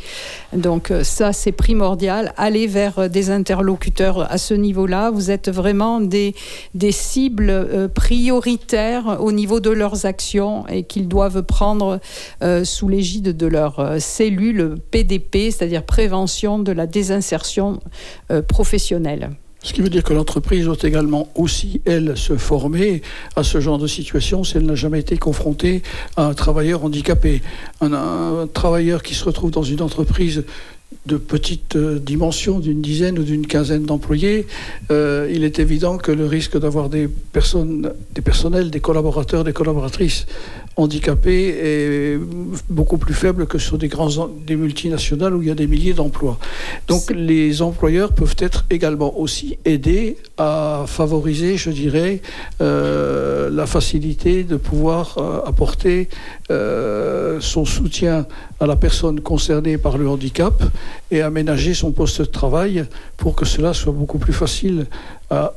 [0.53, 2.33] Donc ça, c'est primordial.
[2.37, 5.11] Allez vers des interlocuteurs à ce niveau-là.
[5.11, 6.33] Vous êtes vraiment des,
[6.73, 11.99] des cibles prioritaires au niveau de leurs actions et qu'ils doivent prendre
[12.43, 17.79] euh, sous l'égide de leur euh, cellule PDP, c'est-à-dire prévention de la désinsertion
[18.29, 19.31] euh, professionnelle.
[19.61, 23.01] Ce qui veut dire que l'entreprise doit également aussi, elle, se former
[23.35, 25.81] à ce genre de situation si elle n'a jamais été confrontée
[26.15, 27.41] à un travailleur handicapé.
[27.81, 30.45] Un, un travailleur qui se retrouve dans une entreprise
[31.05, 34.47] de petite euh, dimension, d'une dizaine ou d'une quinzaine d'employés,
[34.91, 39.53] euh, il est évident que le risque d'avoir des personnes, des personnels, des collaborateurs, des
[39.53, 40.25] collaboratrices
[40.79, 42.19] handicapés est
[42.69, 45.93] beaucoup plus faible que sur des grands des multinationales où il y a des milliers
[45.93, 46.37] d'emplois.
[46.87, 52.21] Donc les employeurs peuvent être également aussi aidés à favoriser, je dirais,
[52.61, 56.09] euh, la facilité de pouvoir euh, apporter
[56.49, 58.25] euh, son soutien
[58.59, 60.63] à la personne concernée par le handicap
[61.11, 62.85] et aménager son poste de travail
[63.17, 64.85] pour que cela soit beaucoup plus facile
[65.29, 65.53] à,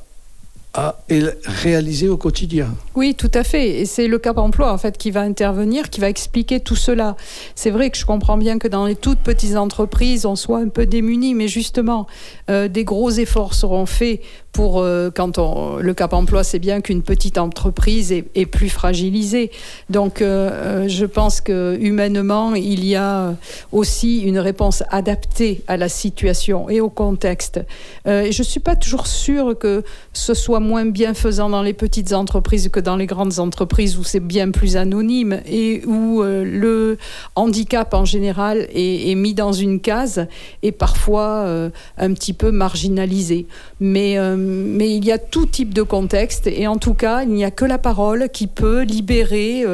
[0.74, 0.96] à
[1.44, 2.74] réaliser au quotidien.
[2.94, 3.80] Oui, tout à fait.
[3.80, 7.16] Et c'est le Cap Emploi en fait qui va intervenir, qui va expliquer tout cela.
[7.54, 10.68] C'est vrai que je comprends bien que dans les toutes petites entreprises, on soit un
[10.68, 12.06] peu démunis, mais justement,
[12.48, 14.20] euh, des gros efforts seront faits
[14.52, 19.50] pour euh, quand on, le Cap Emploi, c'est bien qu'une petite entreprise est, plus fragilisée.
[19.88, 23.34] Donc, euh, je pense que humainement, il y a
[23.72, 27.60] aussi une réponse adaptée à la situation et au contexte.
[28.04, 32.80] Je suis pas toujours sûre que ce soit moins bienfaisant dans les petites entreprises que
[32.80, 36.98] dans les grandes entreprises où c'est bien plus anonyme et où euh, le
[37.36, 40.26] handicap en général est, mis dans une case
[40.62, 43.46] et parfois euh, un petit peu marginalisé.
[43.80, 47.30] Mais, euh, mais il y a tout type de contexte et en tout cas, il
[47.30, 49.64] n'y a que la parole qui peut libérer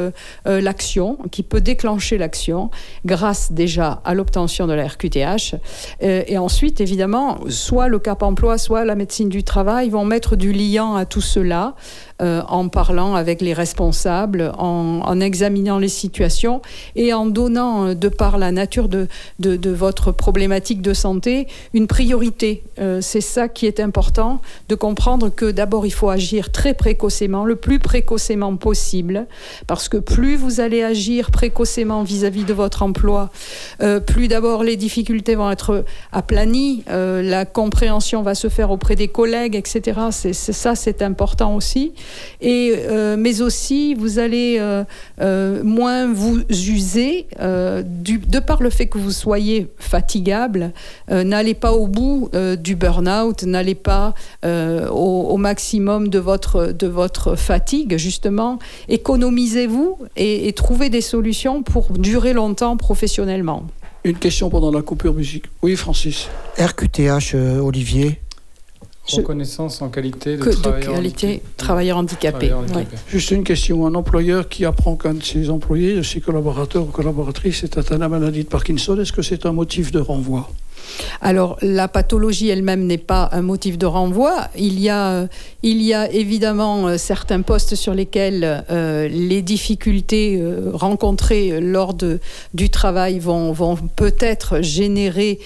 [0.45, 2.71] l'action, qui peut déclencher l'action
[3.05, 5.55] grâce déjà à l'obtention de la RQTH.
[6.01, 10.51] et ensuite, évidemment, soit le Cap emploi, soit la médecine du travail vont mettre du
[10.79, 11.75] à tout cela
[12.21, 16.61] euh, en parlant avec les responsables, en, examinant les situations
[16.97, 19.07] et en donnant, euh, de par la nature de,
[19.39, 22.61] de, votre problématique de santé, une priorité.
[22.79, 27.45] Euh, c'est ça qui est important, de comprendre que d'abord il faut agir très précocement,
[27.45, 29.25] le plus précocement possible,
[29.65, 33.29] parce que plus vous allez agir précocement vis-à-vis de votre emploi,
[34.05, 39.55] plus d'abord les difficultés vont être aplanies, la compréhension va se faire auprès des collègues,
[39.55, 39.99] etc.
[40.11, 41.93] C'est, ça, c'est important aussi.
[42.41, 44.83] Et, euh, mais aussi, vous allez euh,
[45.21, 47.27] euh, moins vous user
[47.85, 50.71] du, de par le fait que vous soyez fatigable.
[51.09, 52.29] n'allez pas au bout
[52.59, 58.59] du burn-out, n'allez pas au, maximum de votre, de votre fatigue, justement.
[58.87, 63.63] Économisez-vous et, et trouvez des solutions pour durer longtemps professionnellement.
[64.03, 65.45] Une question pendant la coupure musique.
[65.61, 66.29] Oui, Francis.
[66.57, 68.19] RQTH, Olivier
[69.17, 70.51] Reconnaissance en qualité de,
[71.57, 72.53] travailleur, handicapé.
[73.07, 73.85] Juste une question.
[73.85, 77.95] Un employeur qui apprend qu'un de ses employés, de ses collaborateurs ou collaboratrices est atteint
[77.95, 80.49] de la maladie de Parkinson, est-ce que c'est un motif de renvoi?
[81.21, 84.47] Alors, la pathologie elle-même n'est pas un motif de renvoi.
[84.57, 85.27] Il y a,
[85.63, 91.93] il y a évidemment euh, certains postes sur lesquels euh, les difficultés euh, rencontrées lors
[91.93, 92.19] de,
[92.53, 95.39] du travail vont, vont peut-être générer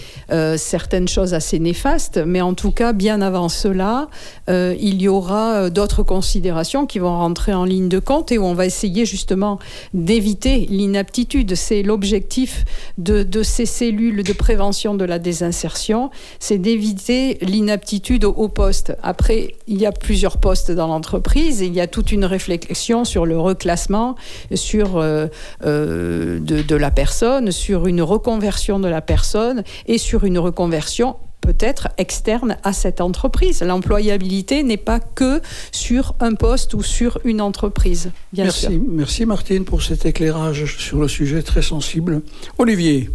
[0.58, 4.08] certaines choses assez néfastes, mais en tout cas, bien avant cela,
[4.47, 8.53] il y aura d'autres considérations qui vont rentrer en ligne de compte et où on
[8.53, 9.60] va essayer justement
[9.93, 11.56] d'éviter l'inaptitude.
[11.56, 12.65] C'est l'objectif
[12.97, 18.95] de, ces cellules de prévention de la des insertions, c'est d'éviter l'inaptitude au, poste.
[19.01, 23.03] Après, il y a plusieurs postes dans l'entreprise et il y a toute une réflexion
[23.03, 24.15] sur le reclassement,
[24.53, 25.27] sur euh,
[25.65, 31.89] euh, de, la personne, sur une reconversion de la personne et sur une reconversion peut-être
[31.97, 33.61] externe à cette entreprise.
[33.63, 35.41] L'employabilité n'est pas que
[35.71, 38.11] sur un poste ou sur une entreprise.
[38.37, 42.21] merci, merci Martine pour cet éclairage sur le sujet très sensible.
[42.57, 43.09] Olivier.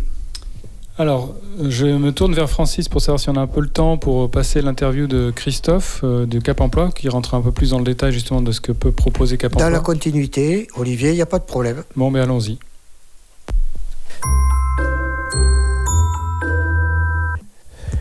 [1.01, 3.99] Alors, je me tourne vers Francis pour savoir si on a un peu le temps
[3.99, 7.79] pour passer l'interview de Christophe euh, de Cap Emploi, qui rentre un peu plus dans
[7.79, 9.65] le détail justement de ce que peut proposer Cap Emploi.
[9.65, 11.85] Dans la continuité, Olivier, il n'y a pas de problème.
[11.95, 12.59] Bon, mais allons-y.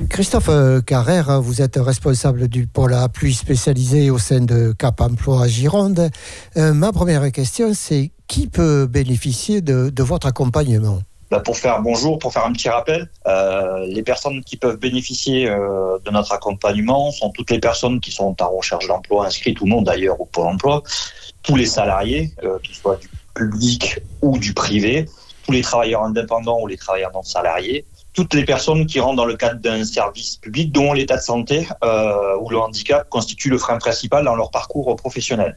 [0.09, 5.01] Christophe euh, Carrère, vous êtes responsable du pôle à pluie spécialisé au sein de Cap
[5.01, 6.09] Emploi Gironde.
[6.57, 11.03] Euh, ma première question, c'est qui peut bénéficier de votre accompagnement?
[11.29, 15.49] Bah, pour faire bonjour, pour faire un petit rappel, euh, les personnes qui peuvent bénéficier
[15.49, 19.67] euh, de notre accompagnement sont toutes les personnes qui sont en recherche d'emploi, inscrites ou
[19.67, 20.83] non d'ailleurs au Pôle emploi,
[21.43, 25.05] tous les salariés, euh, qu'ils soient du public ou du privé,
[25.45, 29.25] tous les travailleurs indépendants ou les travailleurs non salariés, toutes les personnes qui rentrent dans
[29.25, 31.67] le cadre d'un service public dont l'état de santé
[32.41, 35.55] ou le handicap constitue le frein principal dans leur parcours professionnel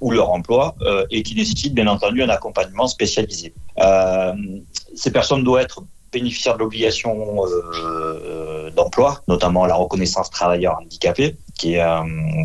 [0.00, 3.54] ou leur emploi euh, et qui nécessitent bien entendu un accompagnement spécialisé.
[3.78, 4.32] Euh,
[4.94, 5.82] ces personnes doivent être
[6.12, 11.84] bénéficiaires de l'obligation euh, d'emploi, notamment la reconnaissance travailleur handicapé, qui est,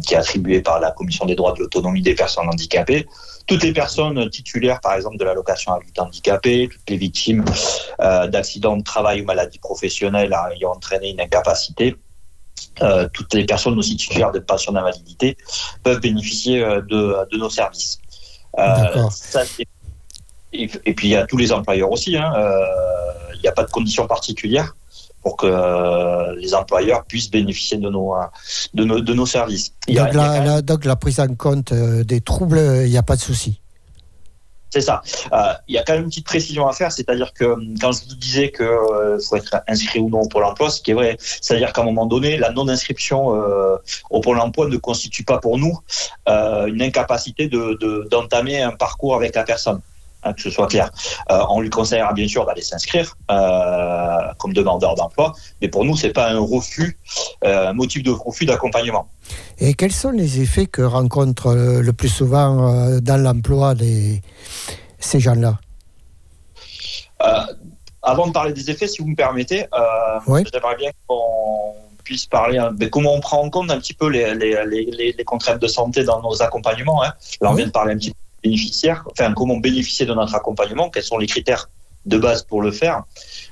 [0.06, 3.06] qui est attribuée par la Commission des droits de l'autonomie des personnes handicapées.
[3.48, 7.46] Toutes les personnes titulaires, par exemple, de l'allocation adulte handicapé, toutes les victimes
[8.00, 11.96] d'accidents de travail ou maladies professionnelles ayant entraîné une incapacité,
[12.82, 15.38] euh, toutes les personnes aussi titulaires de pension d'invalidité
[15.84, 18.00] peuvent bénéficier euh, de, nos services.
[18.58, 19.08] Euh,
[20.54, 22.18] et, puis il y a tous les employeurs aussi.
[22.18, 22.34] Hein,
[23.36, 24.76] il n'y a pas de conditions particulières
[25.22, 28.16] pour que les employeurs puissent bénéficier de nos,
[28.74, 29.74] de de nos services.
[29.88, 33.61] donc, la, donc, la, prise en compte des troubles, il n'y a pas de souci.
[34.72, 35.02] C'est ça.
[35.34, 37.92] Euh, il y a quand même une petite précision à faire, c'est-à-dire que hum, quand
[37.92, 40.92] je vous disais qu'il euh, faut être inscrit ou non au Pôle emploi, ce qui
[40.92, 43.76] est vrai, c'est-à-dire qu'à un moment donné, la non-inscription euh,
[44.10, 45.78] au Pôle emploi ne constitue pas pour nous
[46.28, 49.82] une incapacité d'entamer de, un parcours avec la personne.
[50.24, 50.92] Hein, que ce soit clair.
[51.30, 53.16] on lui conseillera bien sûr d'aller s'inscrire
[54.38, 56.98] comme demandeur d'emploi, mais pour nous, c'est pas un refus,
[57.44, 59.08] un motif de refus d'accompagnement.
[59.60, 64.22] Et quels sont les effets que rencontrent le plus souvent dans l'emploi les,
[65.00, 65.60] ces gens-là?
[67.24, 67.42] Euh,
[68.04, 72.58] Avant de parler des effets, si vous me permettez, euh, j'aimerais bien qu'on puisse parler
[72.58, 75.62] de ben, comment on prend en compte un petit peu les, les, les, les contraintes
[75.62, 77.04] de santé dans nos accompagnements.
[77.04, 77.14] Hein?
[77.42, 80.90] Là, on vient de parler un petit peu bénéficiaires, enfin comment bénéficier de notre accompagnement,
[80.90, 81.70] quels sont les critères
[82.06, 83.04] de base pour le faire.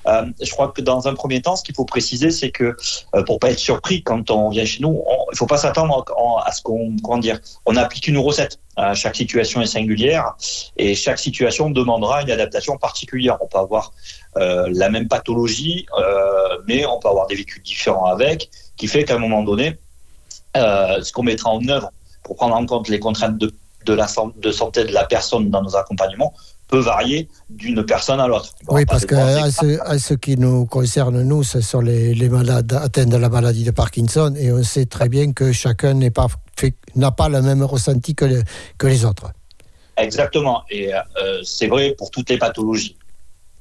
[0.07, 2.75] Euh, je crois que dans un premier temps, ce qu'il faut préciser, c'est que
[3.15, 6.03] euh, pour pas être surpris quand on vient chez nous, il faut pas s'attendre
[6.43, 8.59] à ce qu'on comment dire, on applique une recette.
[8.79, 10.35] Euh, chaque situation est singulière
[10.77, 13.37] et chaque situation demandera une adaptation particulière.
[13.41, 13.91] On peut avoir
[14.37, 19.03] euh, la même pathologie, euh, mais on peut avoir des vécus différents avec, qui fait
[19.03, 19.77] qu'à un moment donné,
[20.55, 21.91] ce qu'on mettra en œuvre
[22.23, 23.53] pour prendre en compte les contraintes de
[23.85, 24.07] de la
[24.37, 26.33] de santé de la personne dans nos accompagnements
[26.69, 28.53] peut varier d'une personne à l'autre.
[28.69, 33.07] Oui, parce que à ce, qui nous concerne, nous, ce sont les, les, malades atteints
[33.07, 36.27] de la maladie de Parkinson, et on sait très bien que chacun n'a pas,
[37.17, 38.43] pas le même ressenti que,
[38.77, 39.31] que les autres.
[39.97, 41.01] Exactement, et euh,
[41.43, 42.95] c'est vrai pour toutes les pathologies.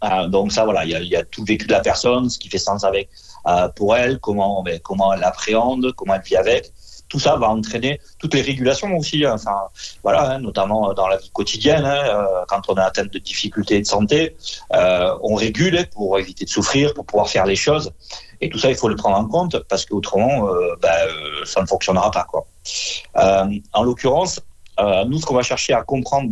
[0.04, 2.48] Euh, donc ça, voilà, il y, a tout le vécu de la personne, ce qui
[2.48, 3.08] fait sens avec
[3.46, 6.72] euh, pour elle, comment, comment elle l'appréhende, comment elle vit avec
[7.08, 9.34] tout ça va entraîner toutes les régulations aussi, hein.
[9.34, 9.56] enfin
[10.02, 13.80] voilà, hein, notamment dans la vie quotidienne, hein, euh, quand on est atteint de difficultés
[13.80, 14.36] de santé,
[14.74, 17.92] euh, on régule pour éviter de souffrir, pour pouvoir faire les choses.
[18.40, 21.08] Et tout ça, il faut le prendre en compte parce qu'autrement, euh, ben,
[21.44, 22.24] ça ne fonctionnera pas.
[22.24, 22.46] Quoi.
[23.14, 24.40] en l'occurrence,
[25.06, 26.30] nous, ce qu'on va chercher à comprendre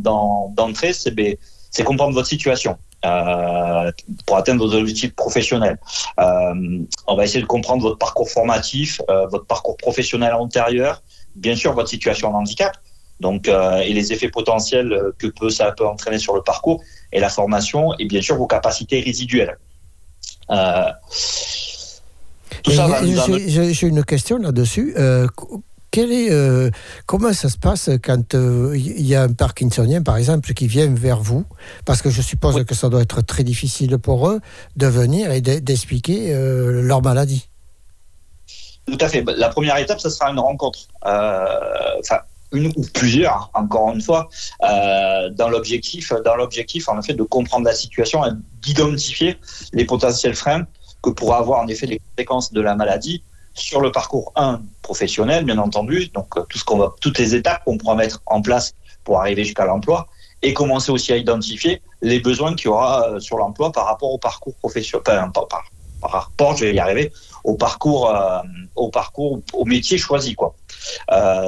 [0.51, 1.37] d'entrée, c'est ben,
[1.85, 2.79] comprendre votre situation.
[3.07, 3.93] Euh,
[4.27, 5.79] pour atteindre vos objectifs professionnels.
[6.19, 11.03] Euh, on va essayer de comprendre votre parcours formatif, euh, votre parcours professionnel antérieur,
[11.37, 12.77] bien sûr votre situation de handicap,
[13.21, 16.83] donc et les effets potentiels que peut, ça peut entraîner sur le parcours
[17.13, 19.57] et la formation, et bien sûr vos capacités résiduelles.
[22.67, 24.95] J'ai une question là-dessus
[25.99, 26.71] est, euh,
[27.07, 30.93] comment ça se passe quand il euh, y a un Parkinsonien, par exemple, qui vient
[30.93, 31.45] vers vous?
[31.85, 34.41] Parce que je suppose que ça doit être très difficile pour eux
[34.77, 37.49] de venir et d'expliquer euh, leur maladie.
[38.87, 39.25] Tout à fait.
[39.37, 40.81] La première étape, ce sera une rencontre.
[41.03, 42.19] Enfin,
[42.53, 44.29] une ou plusieurs, encore une fois,
[44.61, 48.31] dans l'objectif, dans l'objectif, en effet, de comprendre la situation et
[48.63, 49.39] d'identifier
[49.73, 50.67] les potentiels freins
[51.03, 53.23] que pourraient avoir en effet les conséquences de la maladie
[53.57, 57.35] sur le parcours 1 professionnel, bien entendu, donc euh, tout ce qu'on va, toutes les
[57.35, 60.09] étapes qu'on pourra mettre en place pour arriver jusqu'à l'emploi,
[60.43, 64.13] et commencer aussi à identifier les besoins qu'il y aura euh, sur l'emploi par rapport
[64.13, 65.03] au parcours professionnel,
[65.33, 65.65] par,
[66.03, 67.13] rapport, je vais y arriver,
[67.45, 68.41] au parcours, euh,
[68.77, 70.55] au parcours, au métier choisi, quoi.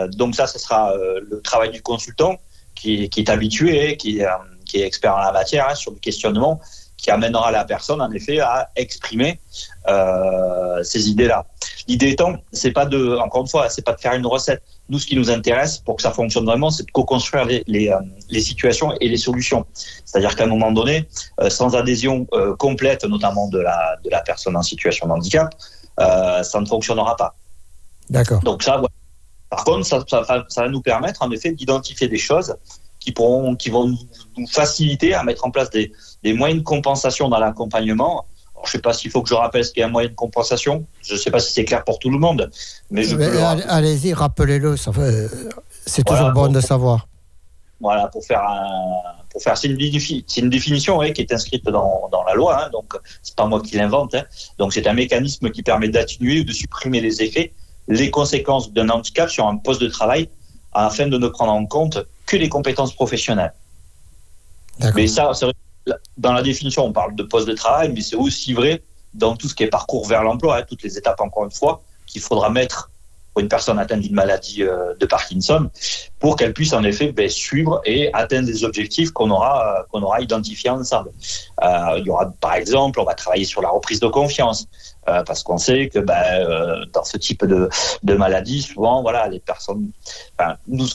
[0.09, 2.37] donc ça, ce sera le travail du consultant
[2.75, 4.23] qui, est habitué, qui,
[4.65, 6.61] qui est expert en la matière hein, sur le questionnement
[6.99, 9.41] qui amènera la personne en effet à exprimer
[9.89, 11.47] euh, ces idées-là.
[11.87, 14.63] L'idée étant, c'est pas de, encore une fois, c'est pas de faire une recette.
[14.91, 17.89] Nous, ce qui nous intéresse pour que ça fonctionne vraiment, c'est de co-construire les, les,
[17.89, 19.65] euh, les, situations et les solutions.
[20.05, 21.09] C'est-à-dire qu'à un moment donné,
[21.41, 22.27] euh, sans adhésion
[22.59, 25.55] complète, notamment de la, de la personne en situation de handicap,
[26.01, 27.35] euh, ça ne fonctionnera pas.
[28.11, 28.41] D'accord.
[28.43, 28.81] Donc ça,
[29.51, 32.55] par contre, ça, ça, ça, va nous permettre en effet d'identifier des choses
[33.09, 33.87] qui pourront, qui vont
[34.37, 35.91] nous faciliter à mettre en place des,
[36.23, 38.27] des moyens de compensation dans l'accompagnement.
[38.65, 40.85] Je ne sais pas s'il faut que je rappelle ce qu'est un moyen de compensation.
[41.01, 42.51] Je ne sais pas si c'est clair pour tout le monde.
[42.91, 43.17] Mais je
[43.69, 44.77] Allez-y, rappelez-le.
[45.87, 47.07] C'est toujours bon de savoir.
[47.81, 52.25] Voilà, pour faire un, pour faire, c'est une, une, définition qui est inscrite dans, dans
[52.25, 52.93] la loi, hein, donc
[53.23, 54.17] c'est pas moi qui l'invente.
[54.17, 54.25] Hein.
[54.59, 57.53] Donc c'est un mécanisme qui permet d'atténuer ou de supprimer les effets,
[57.87, 60.29] les conséquences d'un handicap sur un poste de travail,
[60.73, 61.99] afin de ne prendre en compte
[62.29, 63.55] que les compétences professionnelles.
[64.95, 65.47] Mais ça, c'est
[66.17, 68.83] dans la définition, on parle de poste de travail, mais c'est aussi vrai
[69.15, 71.83] dans tout ce qui est parcours vers l'emploi, hein, toutes les étapes, encore une fois,
[72.07, 72.91] qu'il faudra mettre
[73.33, 75.71] pour une personne atteinte d'une maladie euh, de Parkinson,
[76.19, 80.03] pour qu'elle puisse en effet ben, suivre et atteindre des objectifs qu'on aura, euh, qu'on
[80.03, 81.11] aura identifiés ensemble.
[81.63, 84.69] Euh, il y aura, par exemple, on va travailler sur la reprise de confiance,
[85.25, 87.71] parce qu'on sait que ben, dans ce type de,
[88.03, 89.91] de maladie, souvent, voilà, les personnes,
[90.39, 90.87] enfin, nous,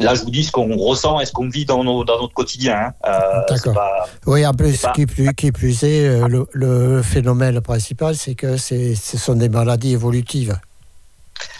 [0.00, 2.32] Là, je vous dis ce qu'on ressent et ce qu'on vit dans, nos, dans notre
[2.32, 2.76] quotidien.
[2.76, 2.92] Hein.
[3.06, 4.08] Euh, D'accord.
[4.26, 8.94] Oui, en plus, qui, plus, qui plus est, euh, le, phénomène principal, c'est que ce
[8.94, 10.58] sont des maladies évolutives.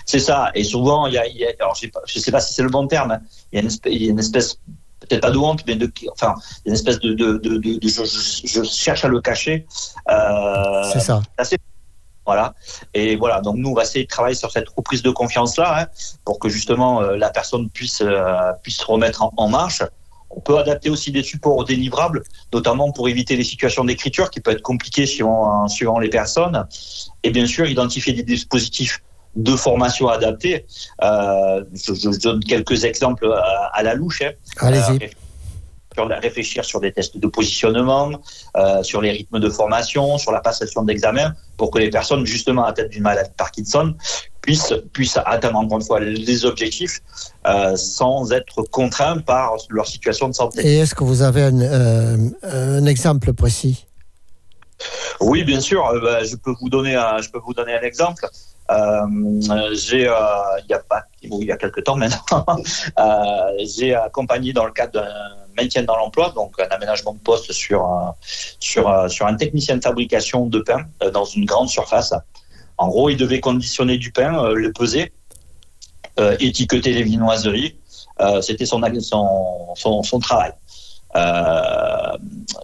[0.06, 0.50] C'est ça.
[0.54, 1.24] Et souvent, il y a,
[1.60, 3.20] alors je ne sais pas si c'est le bon terme, hein.
[3.52, 4.58] il, y a une espèce,
[5.00, 6.34] peut-être pas de honte, mais de, enfin,
[6.64, 9.66] une espèce de, de, de, je, cherche à le cacher.
[10.10, 11.22] Euh, c'est ça.
[12.30, 12.54] Voilà.
[12.94, 15.86] Et voilà, donc nous, on va essayer de travailler sur cette reprise de confiance-là, hein,
[16.24, 19.82] pour que justement euh, la personne puisse, euh, puisse se remettre en, marche.
[20.30, 22.22] On peut adapter aussi des supports délivrables,
[22.52, 26.68] notamment pour éviter les situations d'écriture qui peuvent être compliquées suivant, suivant les personnes.
[27.24, 29.02] Et bien sûr, identifier des dispositifs
[29.34, 30.66] de formation adaptés.
[31.02, 33.26] Euh, je, donne quelques exemples
[33.72, 34.22] à, la louche.
[34.22, 34.30] Hein.
[34.58, 35.10] Allez-y.
[35.94, 38.10] Sur la- réfléchir sur des tests de positionnement,
[38.56, 42.64] euh, sur les rythmes de formation, sur la passation d'examen, pour que les personnes justement
[42.64, 43.94] atteintes d'une maladie de Parkinson
[44.40, 47.00] puissent, puissent atteindre encore une fois les objectifs
[47.46, 50.66] euh, sans être contraints par leur situation de santé.
[50.66, 53.86] Et est-ce que vous avez un, euh, un exemple précis?
[55.20, 55.82] Oui, bien sûr.
[56.02, 58.26] bah, je peux vous donner un, je peux vous donner un exemple.
[58.70, 59.06] Euh,
[59.72, 60.14] j'ai, euh,
[60.64, 62.46] il y a pas, il y a quelques temps maintenant,
[62.98, 67.52] euh, j'ai accompagné dans le cadre d'un maintien dans l'emploi, donc un aménagement de poste
[67.52, 68.14] sur un,
[68.60, 72.12] sur un- sur un technicien de fabrication de pain euh, dans une grande surface.
[72.78, 75.12] En gros, il devait conditionner du pain, euh, le peser,
[76.18, 77.76] euh, étiqueter les viennoiseries.
[78.20, 80.52] Euh, C'était son, son, son, son travail.
[81.16, 82.16] Euh,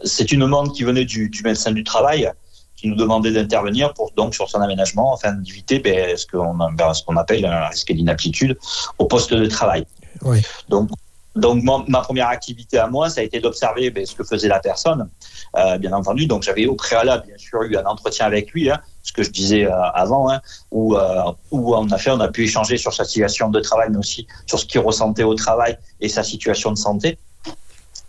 [0.04, 2.30] c'est une demande qui venait du, du médecin du travail
[2.76, 6.92] qui nous demandait d'intervenir pour donc sur son aménagement afin d'éviter ben, ce qu'on ben,
[7.06, 8.56] qu'on appelle un risque d'inaptitude
[8.98, 9.86] au poste de travail.
[10.22, 10.42] Oui.
[10.68, 10.90] Donc
[11.36, 14.58] donc ma, première activité à moi, ça a été d'observer ben, ce que faisait la
[14.58, 15.08] personne,
[15.56, 16.26] euh, bien entendu.
[16.26, 19.30] Donc j'avais au préalable bien sûr eu un entretien avec lui, hein, ce que je
[19.30, 23.60] disais euh, avant, hein, où, euh, où on a pu échanger sur sa situation de
[23.60, 27.18] travail, mais aussi sur ce qu'il ressentait au travail et sa situation de santé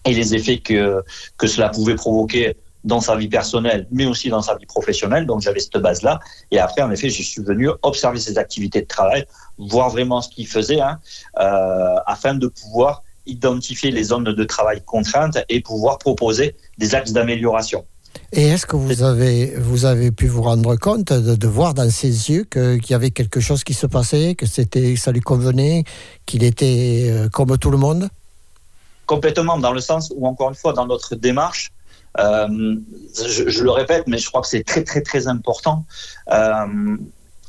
[0.06, 1.04] et les effets que
[1.38, 2.56] que cela pouvait provoquer
[2.88, 5.26] dans sa vie personnelle, mais aussi dans sa vie professionnelle.
[5.26, 6.20] Donc j'avais cette base-là.
[6.52, 9.26] Et après, en effet, je suis venu observer ses activités de travail,
[9.58, 11.00] voir vraiment ce qu'il faisait, hein,
[11.40, 17.12] euh, afin de pouvoir identifier les zones de travail contraintes et pouvoir proposer des axes
[17.12, 17.86] d'amélioration.
[18.34, 21.90] Et est-ce que vous avez, vous avez pu vous rendre compte de, de voir dans
[21.90, 25.84] ses yeux qu'il y avait quelque chose qui se passait, que c'était, ça lui convenait,
[26.26, 28.10] qu'il était euh, comme tout le monde?
[29.06, 31.72] Complètement dans le sens où, encore une fois, dans notre démarche,
[32.20, 32.76] euh,
[33.16, 35.86] je, je le répète, mais je crois que c'est très, très, très important.
[36.32, 36.98] Euh,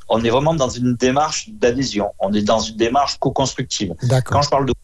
[0.09, 2.11] on est vraiment dans une démarche d'adhésion.
[2.19, 3.95] On est dans une démarche co-constructive.
[4.25, 4.75] Quand je parle de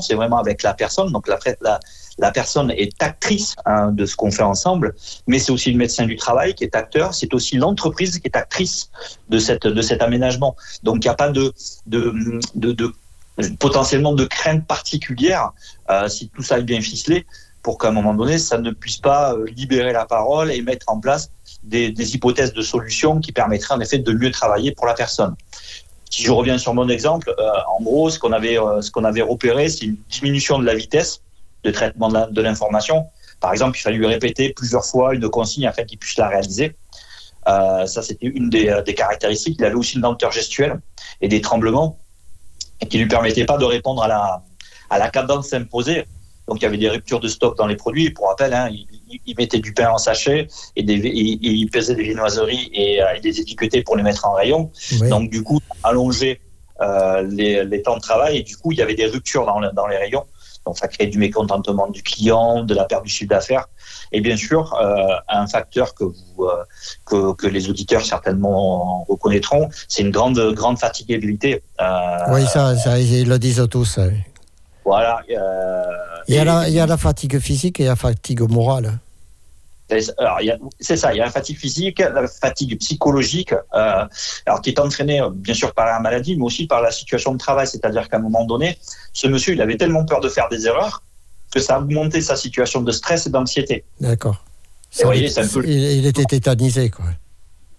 [0.00, 1.12] c'est vraiment avec la personne.
[1.12, 4.94] Donc, la, personne est actrice hein, de ce qu'on fait ensemble,
[5.26, 7.14] mais c'est aussi le médecin du travail qui est acteur.
[7.14, 8.90] C'est aussi l'entreprise qui est actrice
[9.28, 10.56] de, cette, de cet aménagement.
[10.82, 11.52] Donc, il n'y a pas de,
[11.86, 12.14] de,
[12.54, 12.92] de, de
[13.58, 15.52] potentiellement de crainte particulière
[15.90, 17.26] euh, si tout ça est bien ficelé
[17.62, 20.88] pour qu'à un moment donné ça ne puisse pas euh, libérer la parole et mettre
[20.88, 21.30] en place
[21.64, 25.34] des, des, hypothèses de solutions qui permettraient en effet de mieux travailler pour la personne.
[26.14, 29.02] Si je reviens sur mon exemple, euh, en gros ce qu'on avait euh, ce qu'on
[29.02, 31.22] avait repéré c'est une diminution de la vitesse
[31.64, 33.06] de traitement de l'information.
[33.40, 36.76] Par exemple, il fallait lui répéter plusieurs fois une consigne afin qu'il puisse la réaliser.
[37.48, 39.56] Euh, ça, c'était une des, caractéristiques.
[39.58, 40.78] Il avait aussi une lenteur gestuelle
[41.20, 41.98] et des tremblements
[42.88, 44.42] qui lui permettaient pas de répondre à la,
[44.90, 46.06] à la cadence imposée.
[46.46, 48.10] Donc il y avait des ruptures de stock dans les produits.
[48.10, 48.86] Pour rappel, hein, il,
[49.26, 53.16] il, mettait du pain en sachet et, des, il, il pesait des viennoiseries et euh,
[53.16, 54.70] il les étiquetait pour les mettre en rayon.
[55.00, 55.08] Oui.
[55.08, 56.40] Donc du coup, allonger
[56.80, 59.60] euh, les, les, temps de travail et du coup, il y avait des ruptures dans,
[59.72, 60.24] dans les rayons.
[60.66, 63.66] Donc ça crée du mécontentement du client, de la perte du chiffre d'affaires.
[64.12, 66.64] Et bien sûr, euh, un facteur que, vous, euh,
[67.04, 71.62] que, que, les auditeurs certainement reconnaîtront, c'est une grande, grande fatigabilité.
[71.80, 73.98] Euh, oui, ça, ça, ils le disent tous.
[74.84, 75.20] Voilà.
[75.30, 75.82] euh,
[76.28, 78.98] il, y a la, il y a la fatigue physique et la fatigue morale.
[79.88, 84.06] C'est ça, il y a la fatigue physique, la fatigue psychologique, euh,
[84.46, 87.38] alors qui est entraînée bien sûr par la maladie, mais aussi par la situation de
[87.38, 87.66] travail.
[87.66, 88.78] C'est-à-dire qu'à un moment donné,
[89.12, 91.02] ce monsieur, il avait tellement peur de faire des erreurs
[91.52, 93.84] que ça a augmenté sa situation de stress et d'anxiété.
[94.00, 94.44] D'accord.
[95.02, 95.62] voyez, un peu...
[95.64, 97.04] il, il, était tétanisé, quoi.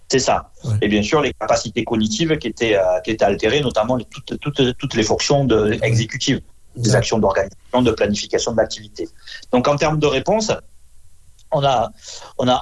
[0.08, 0.50] C'est ça.
[0.64, 0.74] Ouais.
[0.82, 4.38] Et bien sûr, les capacités cognitives qui étaient, euh, qui étaient altérées, notamment les, toutes,
[4.40, 6.40] toutes, toutes les fonctions de, exécutives,
[6.76, 9.08] des actions d'organisation, de planification de l'activité.
[9.52, 10.52] Donc, en termes de réponse,
[11.56, 11.90] on a,
[12.38, 12.56] on a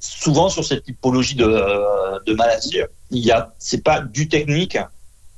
[0.00, 1.50] souvent sur cette typologie de,
[2.26, 4.78] de maladie, il y a, c'est pas du technique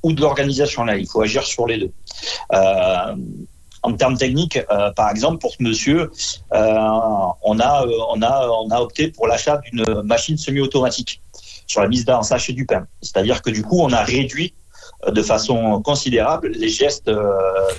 [0.03, 1.91] ou de l'organisation là, il faut agir sur les deux.
[2.53, 3.15] Euh,
[3.81, 6.11] en termes techniques, euh, par exemple, pour ce monsieur,
[6.53, 6.77] euh,
[7.51, 11.21] on, a, on, a, on a opté pour l'achat d'une machine semi-automatique
[11.65, 12.87] sur la mise en sachet du pain.
[13.01, 14.53] C'est-à-dire que du coup, on a réduit
[15.07, 17.09] de façon considérable les gestes.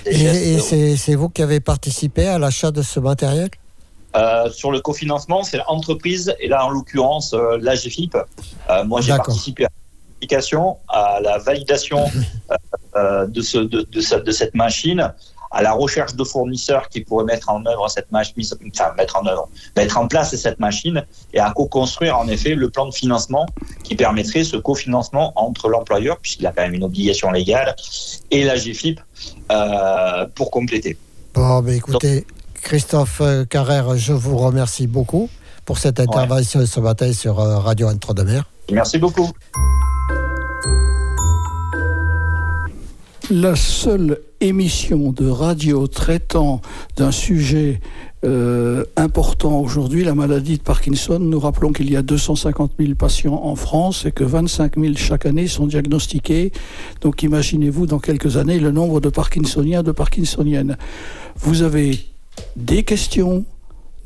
[0.05, 3.49] Les gestes et c'est vous qui avez participé à l'achat de ce matériel?
[4.15, 8.15] Euh, sur le cofinancement, c'est l'entreprise et là en l'occurrence euh, l'AGFIP.
[8.69, 9.69] Euh, moi j'ai participé à
[10.13, 12.05] l'application, à la validation
[12.95, 15.13] de, ce, de, de, de, cette machine,
[15.51, 18.35] à la recherche de fournisseurs qui pourraient mettre en œuvre cette machine,
[18.73, 19.47] enfin mettre en œuvre,
[19.77, 23.45] mettre en place cette machine et à co-construire en effet le plan de financement
[23.83, 27.75] qui permettrait ce cofinancement entre l'employeur, puisqu'il a quand même une obligation légale,
[28.29, 28.99] et l'AGFIP
[30.35, 30.97] pour compléter.
[31.33, 32.15] Bon, mais écoutez.
[32.21, 35.29] Donc, Christophe Carrère, je vous remercie beaucoup
[35.65, 36.65] pour cette intervention ouais.
[36.65, 38.45] ce matin sur Radio Entre-deux-Mers.
[38.71, 39.31] Merci beaucoup.
[43.29, 46.59] La seule émission de radio traitant
[46.97, 47.79] d'un sujet
[48.25, 51.17] euh, important aujourd'hui, la maladie de Parkinson.
[51.17, 55.25] Nous rappelons qu'il y a 250 000 patients en France et que 25 000 chaque
[55.25, 56.51] année sont diagnostiqués.
[56.99, 60.77] Donc imaginez-vous dans quelques années le nombre de Parkinsoniens, de Parkinsoniennes.
[61.37, 62.10] Vous avez
[62.55, 63.45] des questions,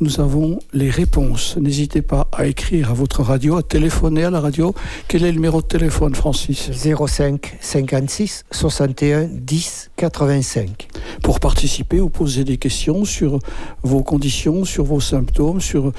[0.01, 1.55] nous avons les réponses.
[1.57, 4.75] N'hésitez pas à écrire à votre radio, à téléphoner à la radio.
[5.07, 6.69] Quel est le numéro de téléphone, Francis?
[6.71, 10.87] 05 56 61 10 85.
[11.23, 13.39] Pour participer ou poser des questions sur
[13.83, 15.93] vos conditions, sur vos symptômes, sur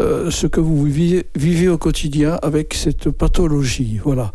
[0.00, 4.00] euh, ce que vous vivez, vivez au quotidien avec cette pathologie.
[4.02, 4.32] Voilà.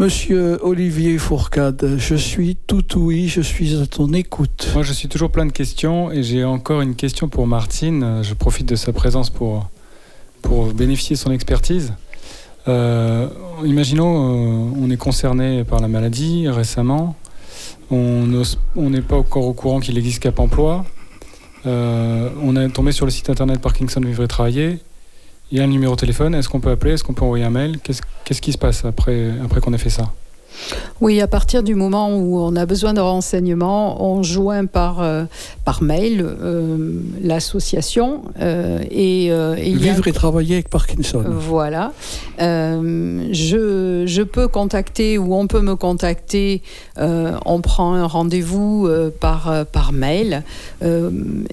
[0.00, 4.70] Monsieur Olivier Fourcade, je suis tout oui, je suis à ton écoute.
[4.72, 8.22] Moi, je suis toujours plein de questions et j'ai encore une question pour Martine.
[8.22, 9.68] Je profite de sa présence pour,
[10.40, 11.92] pour bénéficier de son expertise.
[12.66, 13.28] Euh,
[13.62, 17.14] imaginons, euh, on est concerné par la maladie récemment.
[17.90, 18.24] On
[18.76, 20.86] n'est pas encore au courant qu'il existe Cap Emploi.
[21.66, 24.78] Euh, on est tombé sur le site internet Parkinson Vivre et Travailler
[25.50, 27.44] il y a un numéro de téléphone, est-ce qu'on peut appeler, est-ce qu'on peut envoyer
[27.44, 27.78] un mail?
[27.80, 30.12] Qu'est-ce qui se passe après, après qu'on ait fait ça?
[31.00, 35.24] Oui, à partir du moment où on a besoin de renseignements, on joint par, euh,
[35.64, 38.22] par mail euh, l'association.
[38.40, 39.30] Euh, et,
[39.74, 41.24] Vivre et travailler avec Parkinson.
[41.26, 41.92] Voilà.
[42.38, 46.62] je, je, peux contacter ou on peut me contacter.
[46.98, 48.88] on prend un rendez-vous
[49.20, 50.42] par, par mail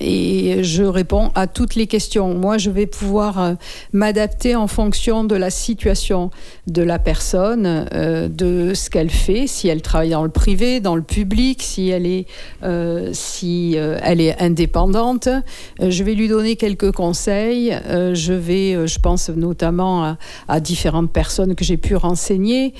[0.02, 2.34] et je réponds à toutes les questions.
[2.34, 3.56] Moi, je vais pouvoir
[3.94, 6.32] m'adapter en fonction de la situation
[6.68, 11.04] de la personne, de ce qu'elle fait, si elle travaille dans le privé, dans le
[11.04, 12.26] public, si elle est,
[12.64, 15.28] euh, si, euh, elle est indépendante.
[15.28, 17.78] Euh, je vais lui donner quelques conseils.
[17.88, 20.18] je vais, je pense notamment
[20.48, 22.74] à, différentes personnes que j'ai pu renseigner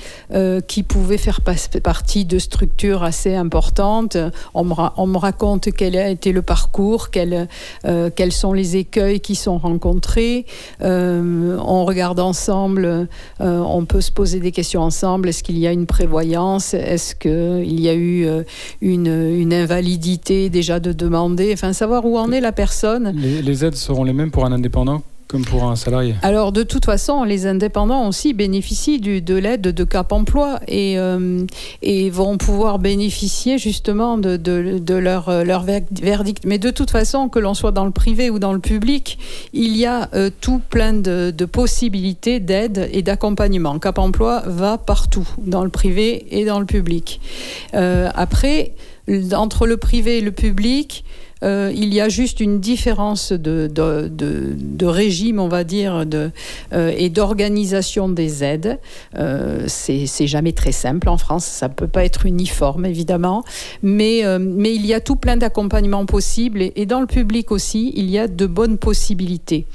[0.66, 4.16] qui pouvaient faire partie de structures assez importantes.
[4.54, 7.46] On me, on me raconte quel a été le parcours, quels,
[8.16, 10.46] quels sont les écueils qui sont rencontrés.
[10.80, 13.08] on regarde ensemble,
[13.38, 15.28] on peut se poser des questions ensemble.
[15.28, 15.86] Est-ce qu'il y a une
[16.74, 18.42] Est-ce qu'il y a eu euh,
[18.80, 21.52] une, invalidité déjà de demander?
[21.52, 23.12] Enfin, savoir où en est la personne?
[23.16, 26.14] les aides seront les mêmes pour un indépendant comme pour un salarié.
[26.22, 31.44] Alors de toute façon, les indépendants aussi bénéficient de l'aide de Cap Emploi et, euh,
[32.10, 35.44] vont pouvoir bénéficier justement de, leur, euh,
[35.92, 36.44] verdict.
[36.46, 39.18] Mais de toute façon, que l'on soit dans le privé ou dans le public,
[39.52, 43.78] il y a euh, tout plein de, de possibilités d'aide et d'accompagnement.
[43.78, 47.20] Cap Emploi va partout, dans le privé et dans le public.
[47.72, 48.72] après,
[49.34, 51.04] entre le privé et le public,
[51.42, 56.30] euh, il y a juste une différence de, de, régime, on va dire, de,
[56.72, 58.78] euh, et d'organisation des aides.
[59.16, 63.44] Euh, c'est jamais très simple en France, ça ne peut pas être uniforme, évidemment,
[63.82, 68.10] mais, mais il y a tout plein d'accompagnements possibles, et, dans le public aussi, il
[68.10, 69.66] y a de bonnes possibilités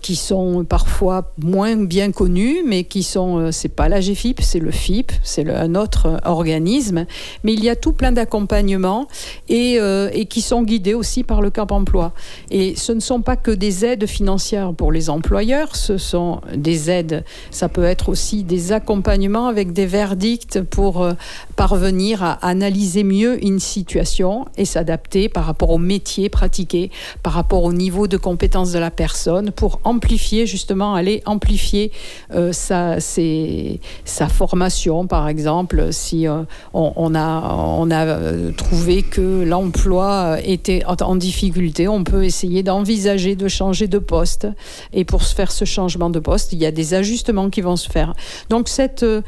[0.00, 4.70] qui sont parfois moins bien connues, mais qui sont, c'est pas la GFIP, c'est le
[4.70, 7.06] FIP, c'est un autre organisme,
[7.44, 9.08] mais il y a tout plein d'accompagnements
[9.48, 9.78] et,
[10.12, 12.12] et qui sont guidés aussi par le Cap Emploi.
[12.50, 16.90] Et ce ne sont pas que des aides financières pour les employeurs, ce sont des
[16.90, 21.12] aides, ça peut être aussi des accompagnements avec des verdicts pour euh,
[21.56, 26.90] parvenir à analyser mieux une situation et s'adapter par rapport au métier pratiqué,
[27.22, 31.92] par rapport au niveau de compétence de la personne, pour amplifier justement, aller amplifier
[32.34, 32.98] euh, sa,
[34.28, 41.88] formation, par exemple, si euh, on, a, on a trouvé que l'emploi était en difficulté,
[41.88, 44.48] on peut essayer d'envisager de changer de poste.
[44.92, 47.88] Et pour faire ce changement de poste, il y a des ajustements qui vont se
[47.88, 48.14] faire.
[48.50, 48.68] Donc
[49.02, 49.22] euh,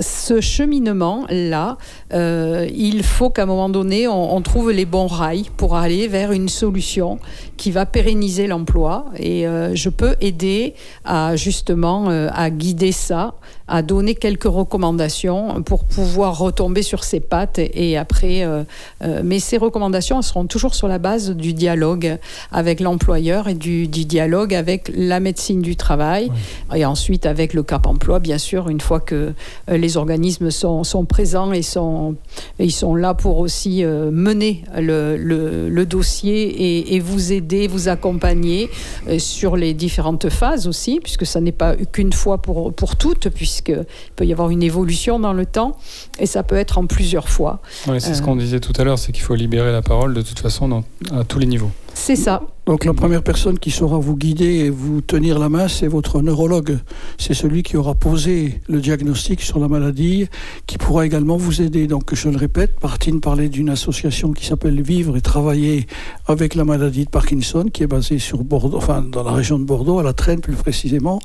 [0.00, 1.76] ce cheminement-là,
[2.12, 6.32] euh, il faut qu'à un moment donné, on, trouve les bons rails pour aller vers
[6.32, 7.18] une solution
[7.56, 9.06] qui va pérenniser l'emploi.
[9.18, 10.74] Et euh, je peux aider
[11.04, 13.34] à justement à guider ça
[13.66, 18.44] à donner quelques recommandations pour pouvoir retomber sur ses pattes et, après.
[18.44, 18.62] Euh,
[19.02, 22.18] euh, mais ces recommandations seront toujours sur la base du dialogue
[22.52, 26.30] avec l'employeur et du, dialogue avec la médecine du travail
[26.74, 29.32] et ensuite avec le CAP emploi, bien sûr, une fois que
[29.70, 32.16] euh, les organismes sont, sont, présents et sont,
[32.58, 38.70] ils sont là pour aussi mener le, le, dossier et, et, vous aider, vous accompagner
[39.18, 43.53] sur les différentes phases aussi, puisque ça n'est pas qu'une fois pour, pour toutes, puisque
[43.54, 43.86] puisqu'il
[44.16, 45.76] peut y avoir une évolution dans le temps
[46.18, 47.60] et ça peut être en plusieurs fois.
[47.98, 50.40] c'est ce qu'on disait tout à l'heure, c'est qu'il faut libérer la parole de toute
[50.40, 51.70] façon à tous les niveaux.
[51.94, 52.42] C'est ça.
[52.66, 56.22] Donc la première personne qui saura vous guider et vous tenir la main, c'est votre
[56.22, 56.78] neurologue.
[57.18, 60.28] C'est celui qui aura posé le diagnostic sur la maladie,
[60.66, 61.86] qui pourra également vous aider.
[61.86, 65.86] Donc je le répète, Martine parlait d'une association qui s'appelle Vivre et Travailler
[66.26, 69.64] avec la maladie de Parkinson, qui est basée sur Bordeaux, enfin dans la région de
[69.64, 71.20] Bordeaux, à la Traîne plus précisément.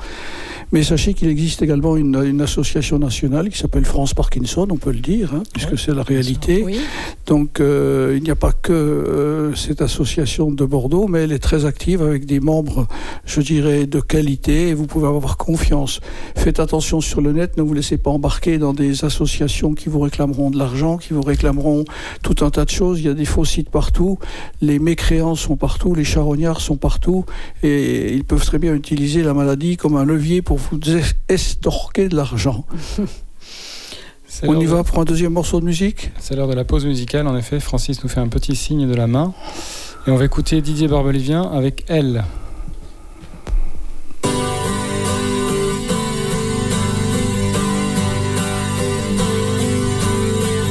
[0.71, 4.99] Mais sachez qu'il existe également une, association nationale qui s'appelle France Parkinson, on peut le
[4.99, 6.65] dire, hein, puisque c'est la réalité.
[7.25, 11.39] Donc euh, il n'y a pas que euh, cette association de Bordeaux, mais elle est
[11.39, 12.87] très active avec des membres,
[13.23, 16.01] je dirais, de qualité et vous pouvez avoir confiance.
[16.35, 19.99] Faites attention sur le net, ne vous laissez pas embarquer dans des associations qui vous
[19.99, 21.85] réclameront de l'argent, qui vous réclameront
[22.23, 22.99] tout un tas de choses.
[22.99, 24.17] Il y a des faux sites partout,
[24.61, 27.25] les mécréants sont partout, les charognards sont partout
[27.61, 30.79] et ils peuvent très bien utiliser la maladie comme un levier pour vous
[31.27, 32.65] estorquer de l'argent.
[34.43, 36.11] On y va pour un deuxième morceau de musique?
[36.19, 37.27] C'est l'heure de la pause musicale.
[37.27, 39.33] En effet, Francis nous fait un petit signe de la main.
[40.07, 42.23] Et on va écouter Didier Barbelivien avec Elle.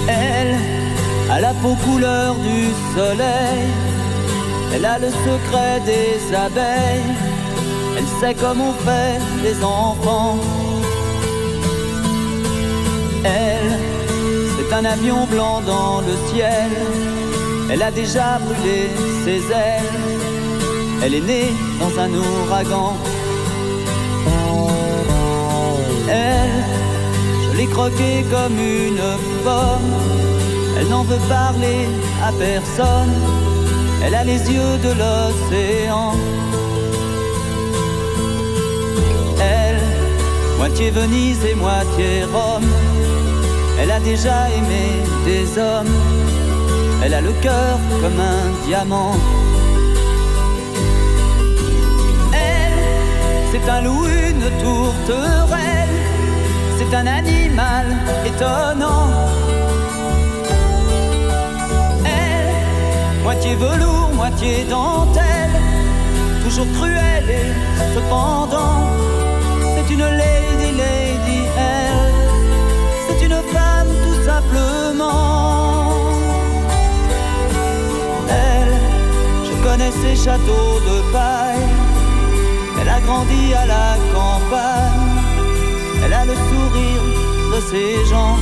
[0.09, 0.57] Elle
[1.31, 3.69] a la peau couleur du soleil.
[4.75, 7.15] Elle a le secret des abeilles.
[7.97, 10.39] Elle sait comment on fait les enfants.
[13.25, 13.79] Elle,
[14.57, 16.71] c'est un avion blanc dans le ciel.
[17.71, 18.89] Elle a déjà brûlé
[19.25, 19.93] ses ailes.
[21.03, 22.97] Elle est née dans un ouragan.
[26.09, 26.65] Elle,
[27.53, 29.03] je l'ai croquée comme une
[29.45, 29.93] pomme.
[30.79, 31.89] Elle n'en veut parler
[32.25, 33.15] à personne.
[34.03, 36.15] Elle a les yeux de l'océan.
[39.41, 39.83] Elle,
[40.57, 42.71] moitié Venise et moitié Rome.
[43.79, 46.28] Elle a déjà aimé des hommes.
[47.01, 49.15] Elle a le cœur comme un diamant.
[52.33, 55.89] Elle, c'est un loup, une tourterelle.
[56.77, 57.87] C'est un animal
[58.27, 59.11] étonnant.
[62.05, 65.57] Elle, moitié velours, moitié dentelle.
[66.45, 68.89] Toujours cruelle et cependant,
[69.75, 72.15] c'est une lady, lady, elle.
[73.07, 75.88] C'est une femme tout simplement.
[79.79, 81.69] Connaît ses châteaux de paille.
[82.81, 85.07] Elle a grandi à la campagne.
[86.05, 87.05] Elle a le sourire
[87.53, 88.37] de ses gens.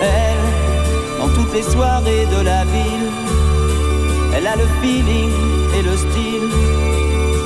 [0.00, 3.10] Elle, dans toutes les soirées de la ville,
[4.36, 5.32] elle a le feeling
[5.76, 6.48] et le style.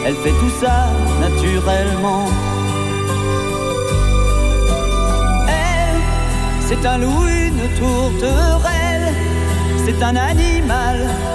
[0.07, 0.89] Elle fait tout ça
[1.21, 2.27] naturellement.
[5.49, 6.01] Elle,
[6.67, 8.91] c'est un loup, une tourterelle
[9.91, 10.60] c'est un animal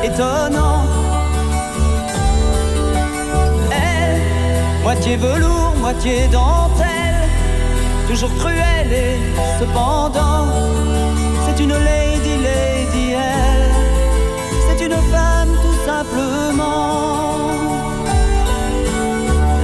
[0.06, 0.84] étonnant.
[3.72, 7.30] Elle, moitié velours, moitié dentelle,
[8.08, 9.18] toujours cruelle et
[9.60, 10.48] cependant,
[11.46, 13.72] c'est une lady, lady, elle,
[14.66, 17.40] c'est une femme tout simplement.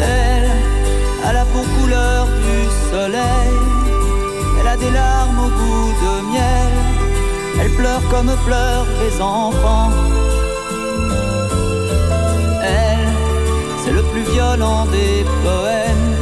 [0.02, 0.50] Elle
[1.28, 2.58] a la peau couleur du
[2.92, 3.54] soleil,
[4.60, 6.92] elle a des larmes au goût de miel
[7.62, 9.92] elle pleure comme pleurent les enfants.
[14.22, 16.15] Violent des poèmes.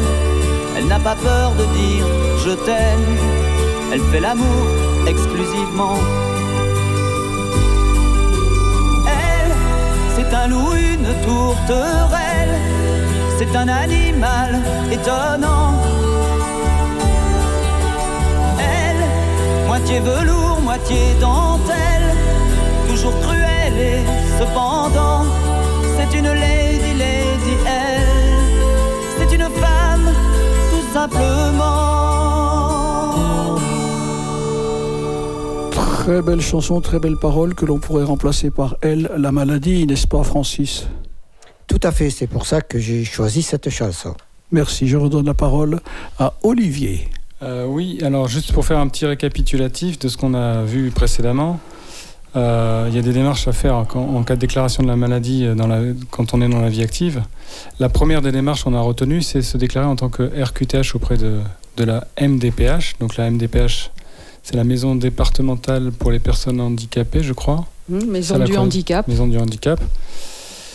[0.77, 2.05] Elle n'a pas peur de dire
[2.45, 3.17] je t'aime.
[3.91, 4.65] Elle fait l'amour
[5.07, 5.97] exclusivement.
[9.07, 9.53] Elle,
[10.15, 12.55] c'est un loup, une tourterelle.
[13.37, 14.59] C'est un animal
[14.91, 15.73] étonnant.
[18.59, 19.03] Elle,
[19.67, 22.09] moitié velours moitié dentelle,
[22.87, 24.01] toujours cruelle et
[24.37, 25.25] cependant,
[25.99, 28.47] c'est une lady, lady, elle,
[29.17, 30.13] c'est une femme,
[30.71, 31.97] tout simplement.
[35.71, 40.07] Très belle chanson, très belle parole que l'on pourrait remplacer par elle, la maladie, n'est-ce
[40.07, 40.87] pas, Francis?
[41.67, 44.15] Tout à fait, c'est pour ça que j'ai choisi cette chanson.
[44.51, 45.81] Merci, je redonne la parole
[46.17, 47.09] à Olivier.
[47.43, 51.59] Euh, oui, alors juste pour faire un petit récapitulatif de ce qu'on a vu précédemment,
[52.35, 55.47] euh, il y a des démarches à faire en cas de déclaration de la maladie
[55.55, 57.23] dans la, quand on est dans la vie active.
[57.79, 61.17] La première des démarches qu'on a retenues, c'est se déclarer en tant que RQTH auprès
[61.17, 61.39] de,
[61.77, 62.95] de la MDPH.
[62.99, 63.91] Donc la MDPH,
[64.43, 67.65] c'est la maison départementale pour les personnes handicapées, je crois.
[67.89, 69.07] Mmh, maison du handicap.
[69.07, 69.79] Maison du handicap.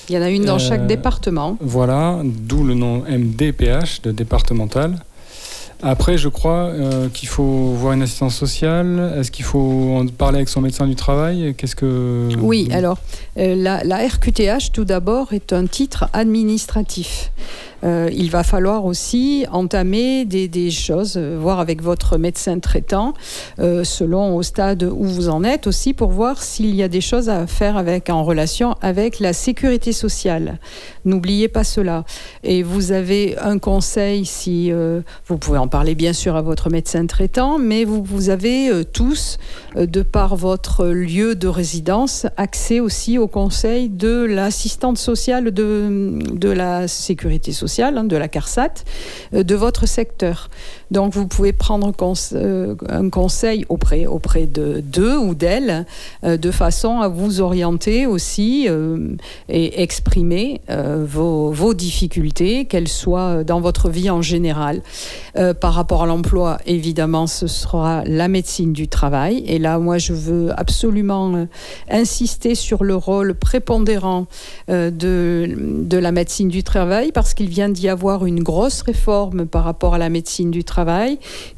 [0.08, 1.56] Il y en a une dans chaque euh, département.
[1.60, 4.98] Voilà, d'où le nom MDPH, de départemental.
[5.86, 9.12] Après, je crois euh, qu'il faut voir une assistance sociale.
[9.18, 11.54] Est-ce qu'il faut en parler avec son médecin du travail?
[11.58, 12.96] Qu'est-ce que Oui, alors
[13.36, 17.30] euh, la, la RQTH, tout d'abord, est un titre administratif.
[17.84, 23.12] Euh, il va falloir aussi entamer des, choses, euh, voir avec votre médecin traitant,
[23.58, 27.00] euh, selon au stade où vous en êtes aussi, pour voir s'il y a des
[27.00, 30.58] choses à faire avec, en relation avec la sécurité sociale.
[31.04, 32.04] N'oubliez pas cela.
[32.42, 34.72] Et vous avez un conseil, si
[35.26, 39.38] vous pouvez en parler bien sûr à votre médecin traitant, mais vous, avez tous,
[39.76, 46.88] de par votre lieu de résidence, accès aussi au conseil de l'assistante sociale de la
[46.88, 48.84] sécurité sociale Hein, de la CARSAT,
[49.34, 50.48] euh, de votre secteur.
[50.94, 51.92] Donc vous pouvez prendre
[52.34, 55.86] euh, un conseil auprès, auprès de d'eux ou d'elles
[56.22, 58.68] euh, de façon à vous orienter aussi
[59.48, 64.82] et exprimer vos, vos, difficultés, qu'elles soient dans votre vie en général.
[65.60, 69.42] par rapport à l'emploi, évidemment, ce sera la médecine du travail.
[69.46, 71.46] Et là, moi, je veux absolument
[71.90, 74.26] insister sur le rôle prépondérant
[74.68, 79.64] de, de la médecine du travail parce qu'il vient d'y avoir une grosse réforme par
[79.64, 80.83] rapport à la médecine du travail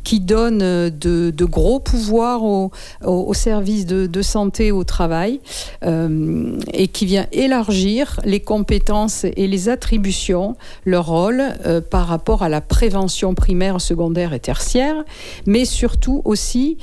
[0.04, 2.70] qui donne euh, de, gros pouvoirs au,
[3.04, 5.40] au, service de, santé au travail
[5.84, 12.42] euh, et qui vient élargir les compétences et les attributions, leur rôle euh, par rapport
[12.42, 15.04] à la prévention primaire, secondaire et tertiaire,
[15.46, 16.78] mais surtout aussi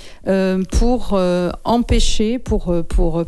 [0.71, 1.19] pour
[1.63, 2.73] empêcher, pour,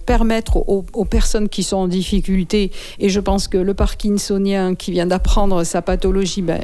[0.05, 4.91] permettre aux, aux personnes qui sont en difficulté, et je pense que le Parkinsonien qui
[4.91, 6.61] vient d'apprendre sa pathologie ben,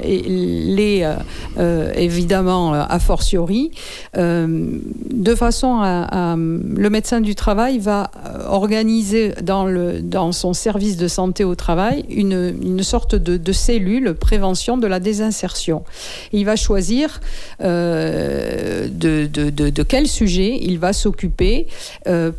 [1.58, 1.92] euh,
[2.32, 3.72] évidemment euh, a fortiori,
[4.14, 8.12] de façon à, le médecin du travail va
[8.48, 13.52] organiser dans, le, dans son service de santé au travail une, une sorte de, de,
[13.52, 15.84] cellule prévention de la désinsertion.
[16.32, 17.20] Il va choisir
[17.60, 21.68] de, de, de, quel sujet il va s'occuper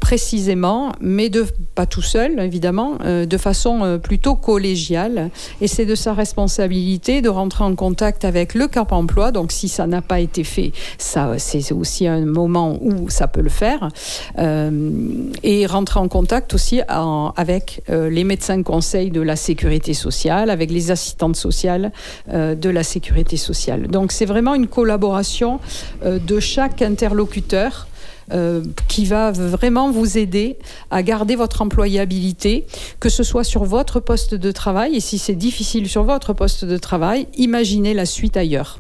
[0.01, 5.30] précisément, mais de, pas tout seul évidemment, de façon plutôt collégiale.
[5.61, 9.32] Et c'est de sa responsabilité de rentrer en contact avec le Cap Emploi.
[9.32, 13.41] Donc, si ça n'a pas été fait, ça, c'est aussi un moment où ça peut
[13.41, 13.89] le faire.
[14.39, 14.70] Euh,
[15.43, 20.70] et rentrer en contact aussi avec euh, les médecins conseils de la sécurité sociale, avec
[20.70, 21.91] les assistantes sociales
[22.28, 23.89] euh, de la sécurité sociale.
[23.89, 25.59] Donc, c'est vraiment une collaboration
[26.05, 27.89] de chaque interlocuteur
[28.89, 30.57] qui va vraiment vous aider
[30.91, 32.66] à garder votre employabilité,
[33.01, 36.64] que ce soit sur votre poste de travail, et si c'est difficile sur votre poste
[36.64, 38.78] de travail, imaginez la suite ailleurs.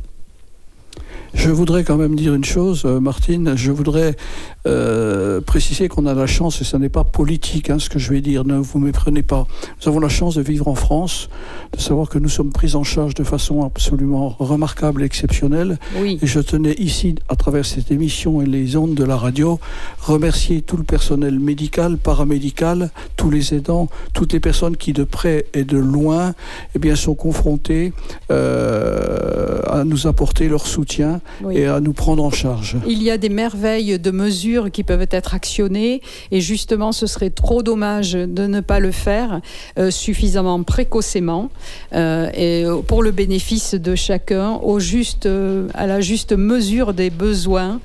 [1.34, 3.56] Je voudrais quand même dire une chose, euh, Martine.
[3.56, 4.16] Je voudrais
[4.64, 8.10] euh, préciser qu'on a la chance, et ce n'est pas politique hein, ce que je
[8.10, 9.46] vais dire, ne vous méprenez pas.
[9.80, 11.28] Nous avons la chance de vivre en France,
[11.72, 15.78] de savoir que nous sommes pris en charge de façon absolument remarquable et exceptionnelle.
[15.96, 16.18] Oui.
[16.22, 19.58] Et je tenais ici, à travers cette émission et les ondes de la radio,
[20.00, 25.46] remercier tout le personnel médical, paramédical, tous les aidants, toutes les personnes qui de près
[25.54, 26.34] et de loin
[26.76, 27.92] eh bien, sont confrontées
[28.30, 32.76] euh, à nous apporter leur soutien et à nous prendre en charge.
[32.86, 37.30] Il y a des merveilles de mesures qui peuvent être actionnées et justement ce serait
[37.30, 39.40] trop dommage de ne pas le faire
[39.78, 41.50] euh, suffisamment précocement
[41.94, 47.80] euh, et pour le bénéfice de chacun euh, à la juste mesure des besoins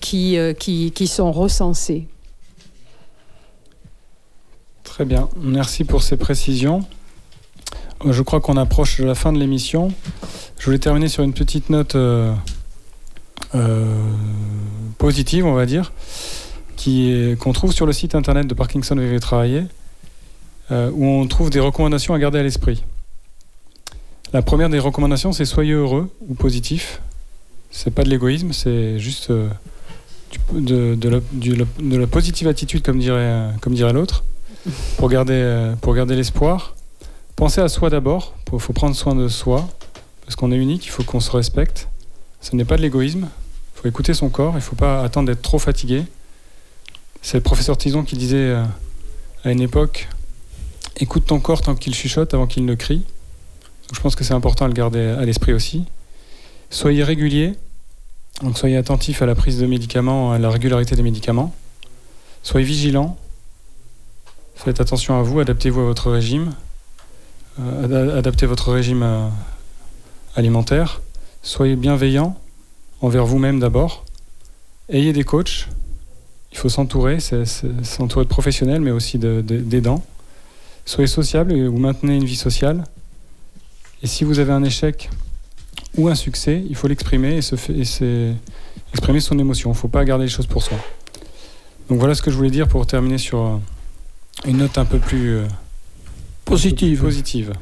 [0.00, 0.36] qui,
[1.06, 2.06] sont recensés.
[4.84, 6.84] Très bien, merci pour ces précisions.
[8.04, 9.92] Je crois qu'on approche de la fin de l'émission.
[10.58, 12.34] Je voulais terminer sur une petite note euh, euh,
[14.98, 15.92] positive, on va dire,
[17.38, 19.64] qu'on trouve sur le site internet de Parkinson Vivre Travailler,
[20.70, 22.84] euh, où on trouve des recommandations à garder à l'esprit.
[24.32, 27.00] La première des recommandations, c'est soyez heureux ou positif.
[27.70, 33.74] C'est pas de l'égoïsme, c'est juste de, la, de, la, positive attitude, comme dirait, comme
[33.74, 34.24] dirait l'autre,
[34.96, 36.74] pour garder, pour garder l'espoir.
[37.36, 39.68] Pensez à soi d'abord, il faut prendre soin de soi,
[40.24, 41.88] parce qu'on est unique, il faut qu'on se respecte.
[42.40, 45.26] Ce n'est pas de l'égoïsme, il faut écouter son corps, il ne faut pas attendre
[45.26, 46.04] d'être trop fatigué.
[47.22, 48.64] C'est le professeur Tison qui disait euh,
[49.44, 50.08] à une époque,
[50.96, 53.02] écoute ton corps tant qu'il chuchote avant qu'il ne crie.
[53.92, 55.84] je pense que c'est important à le garder à l'esprit aussi.
[56.70, 57.54] Soyez régulier,
[58.42, 61.54] donc soyez attentif à la prise de médicaments, à la régularité des médicaments.
[62.42, 63.18] Soyez vigilant,
[64.54, 66.54] faites attention à vous, adaptez-vous à votre régime.
[67.60, 69.28] Euh, adaptez votre régime euh,
[70.36, 71.00] alimentaire.
[71.42, 72.38] Soyez bienveillant
[73.00, 74.04] envers vous-même d'abord.
[74.88, 75.68] Ayez des coachs.
[76.52, 80.04] Il faut s'entourer, s'entourer de professionnels, mais aussi d'aidants.
[80.86, 82.84] Soyez sociable et vous maintenez une vie sociale.
[84.02, 85.10] Et si vous avez un échec
[85.96, 88.32] ou un succès, il faut l'exprimer et, se
[88.92, 89.70] exprimer son émotion.
[89.70, 90.78] Il ne faut pas garder les choses pour soi.
[91.88, 93.56] Donc voilà ce que je voulais dire pour terminer sur euh,
[94.46, 95.46] une note un peu plus euh,
[96.48, 97.02] Positive.
[97.02, 97.52] positive.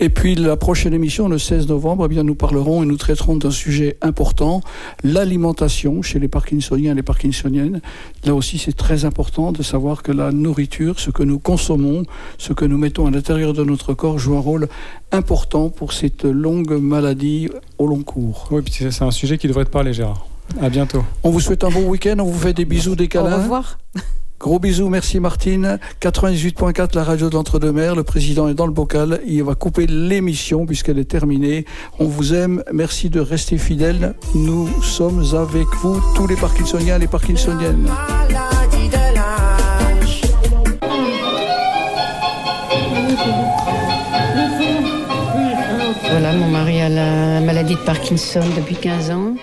[0.00, 3.36] Et puis la prochaine émission, le 16 novembre, eh bien, nous parlerons et nous traiterons
[3.36, 4.60] d'un sujet important,
[5.04, 7.80] l'alimentation chez les Parkinsoniens et les Parkinsoniennes.
[8.24, 12.02] Là aussi, c'est très important de savoir que la nourriture, ce que nous consommons,
[12.38, 14.68] ce que nous mettons à l'intérieur de notre corps, joue un rôle
[15.12, 18.48] important pour cette longue maladie au long cours.
[18.50, 20.26] Oui, puis c'est un sujet qui devrait te parler, Gérard.
[20.60, 21.04] À bientôt.
[21.22, 23.42] On vous souhaite un bon week-end, on vous fait des bisous, des Au câlins.
[23.42, 23.78] revoir.
[24.42, 25.78] Gros bisous, merci Martine.
[26.00, 27.94] 98.4, la radio de l'Entre-deux-Mers.
[27.94, 29.20] Le président est dans le bocal.
[29.24, 31.64] Il va couper l'émission puisqu'elle est terminée.
[32.00, 32.64] On vous aime.
[32.72, 34.16] Merci de rester fidèles.
[34.34, 37.88] Nous sommes avec vous, tous les Parkinsoniens et les Parkinsoniennes.
[46.10, 49.34] Voilà, mon mari a la maladie de Parkinson depuis 15 ans.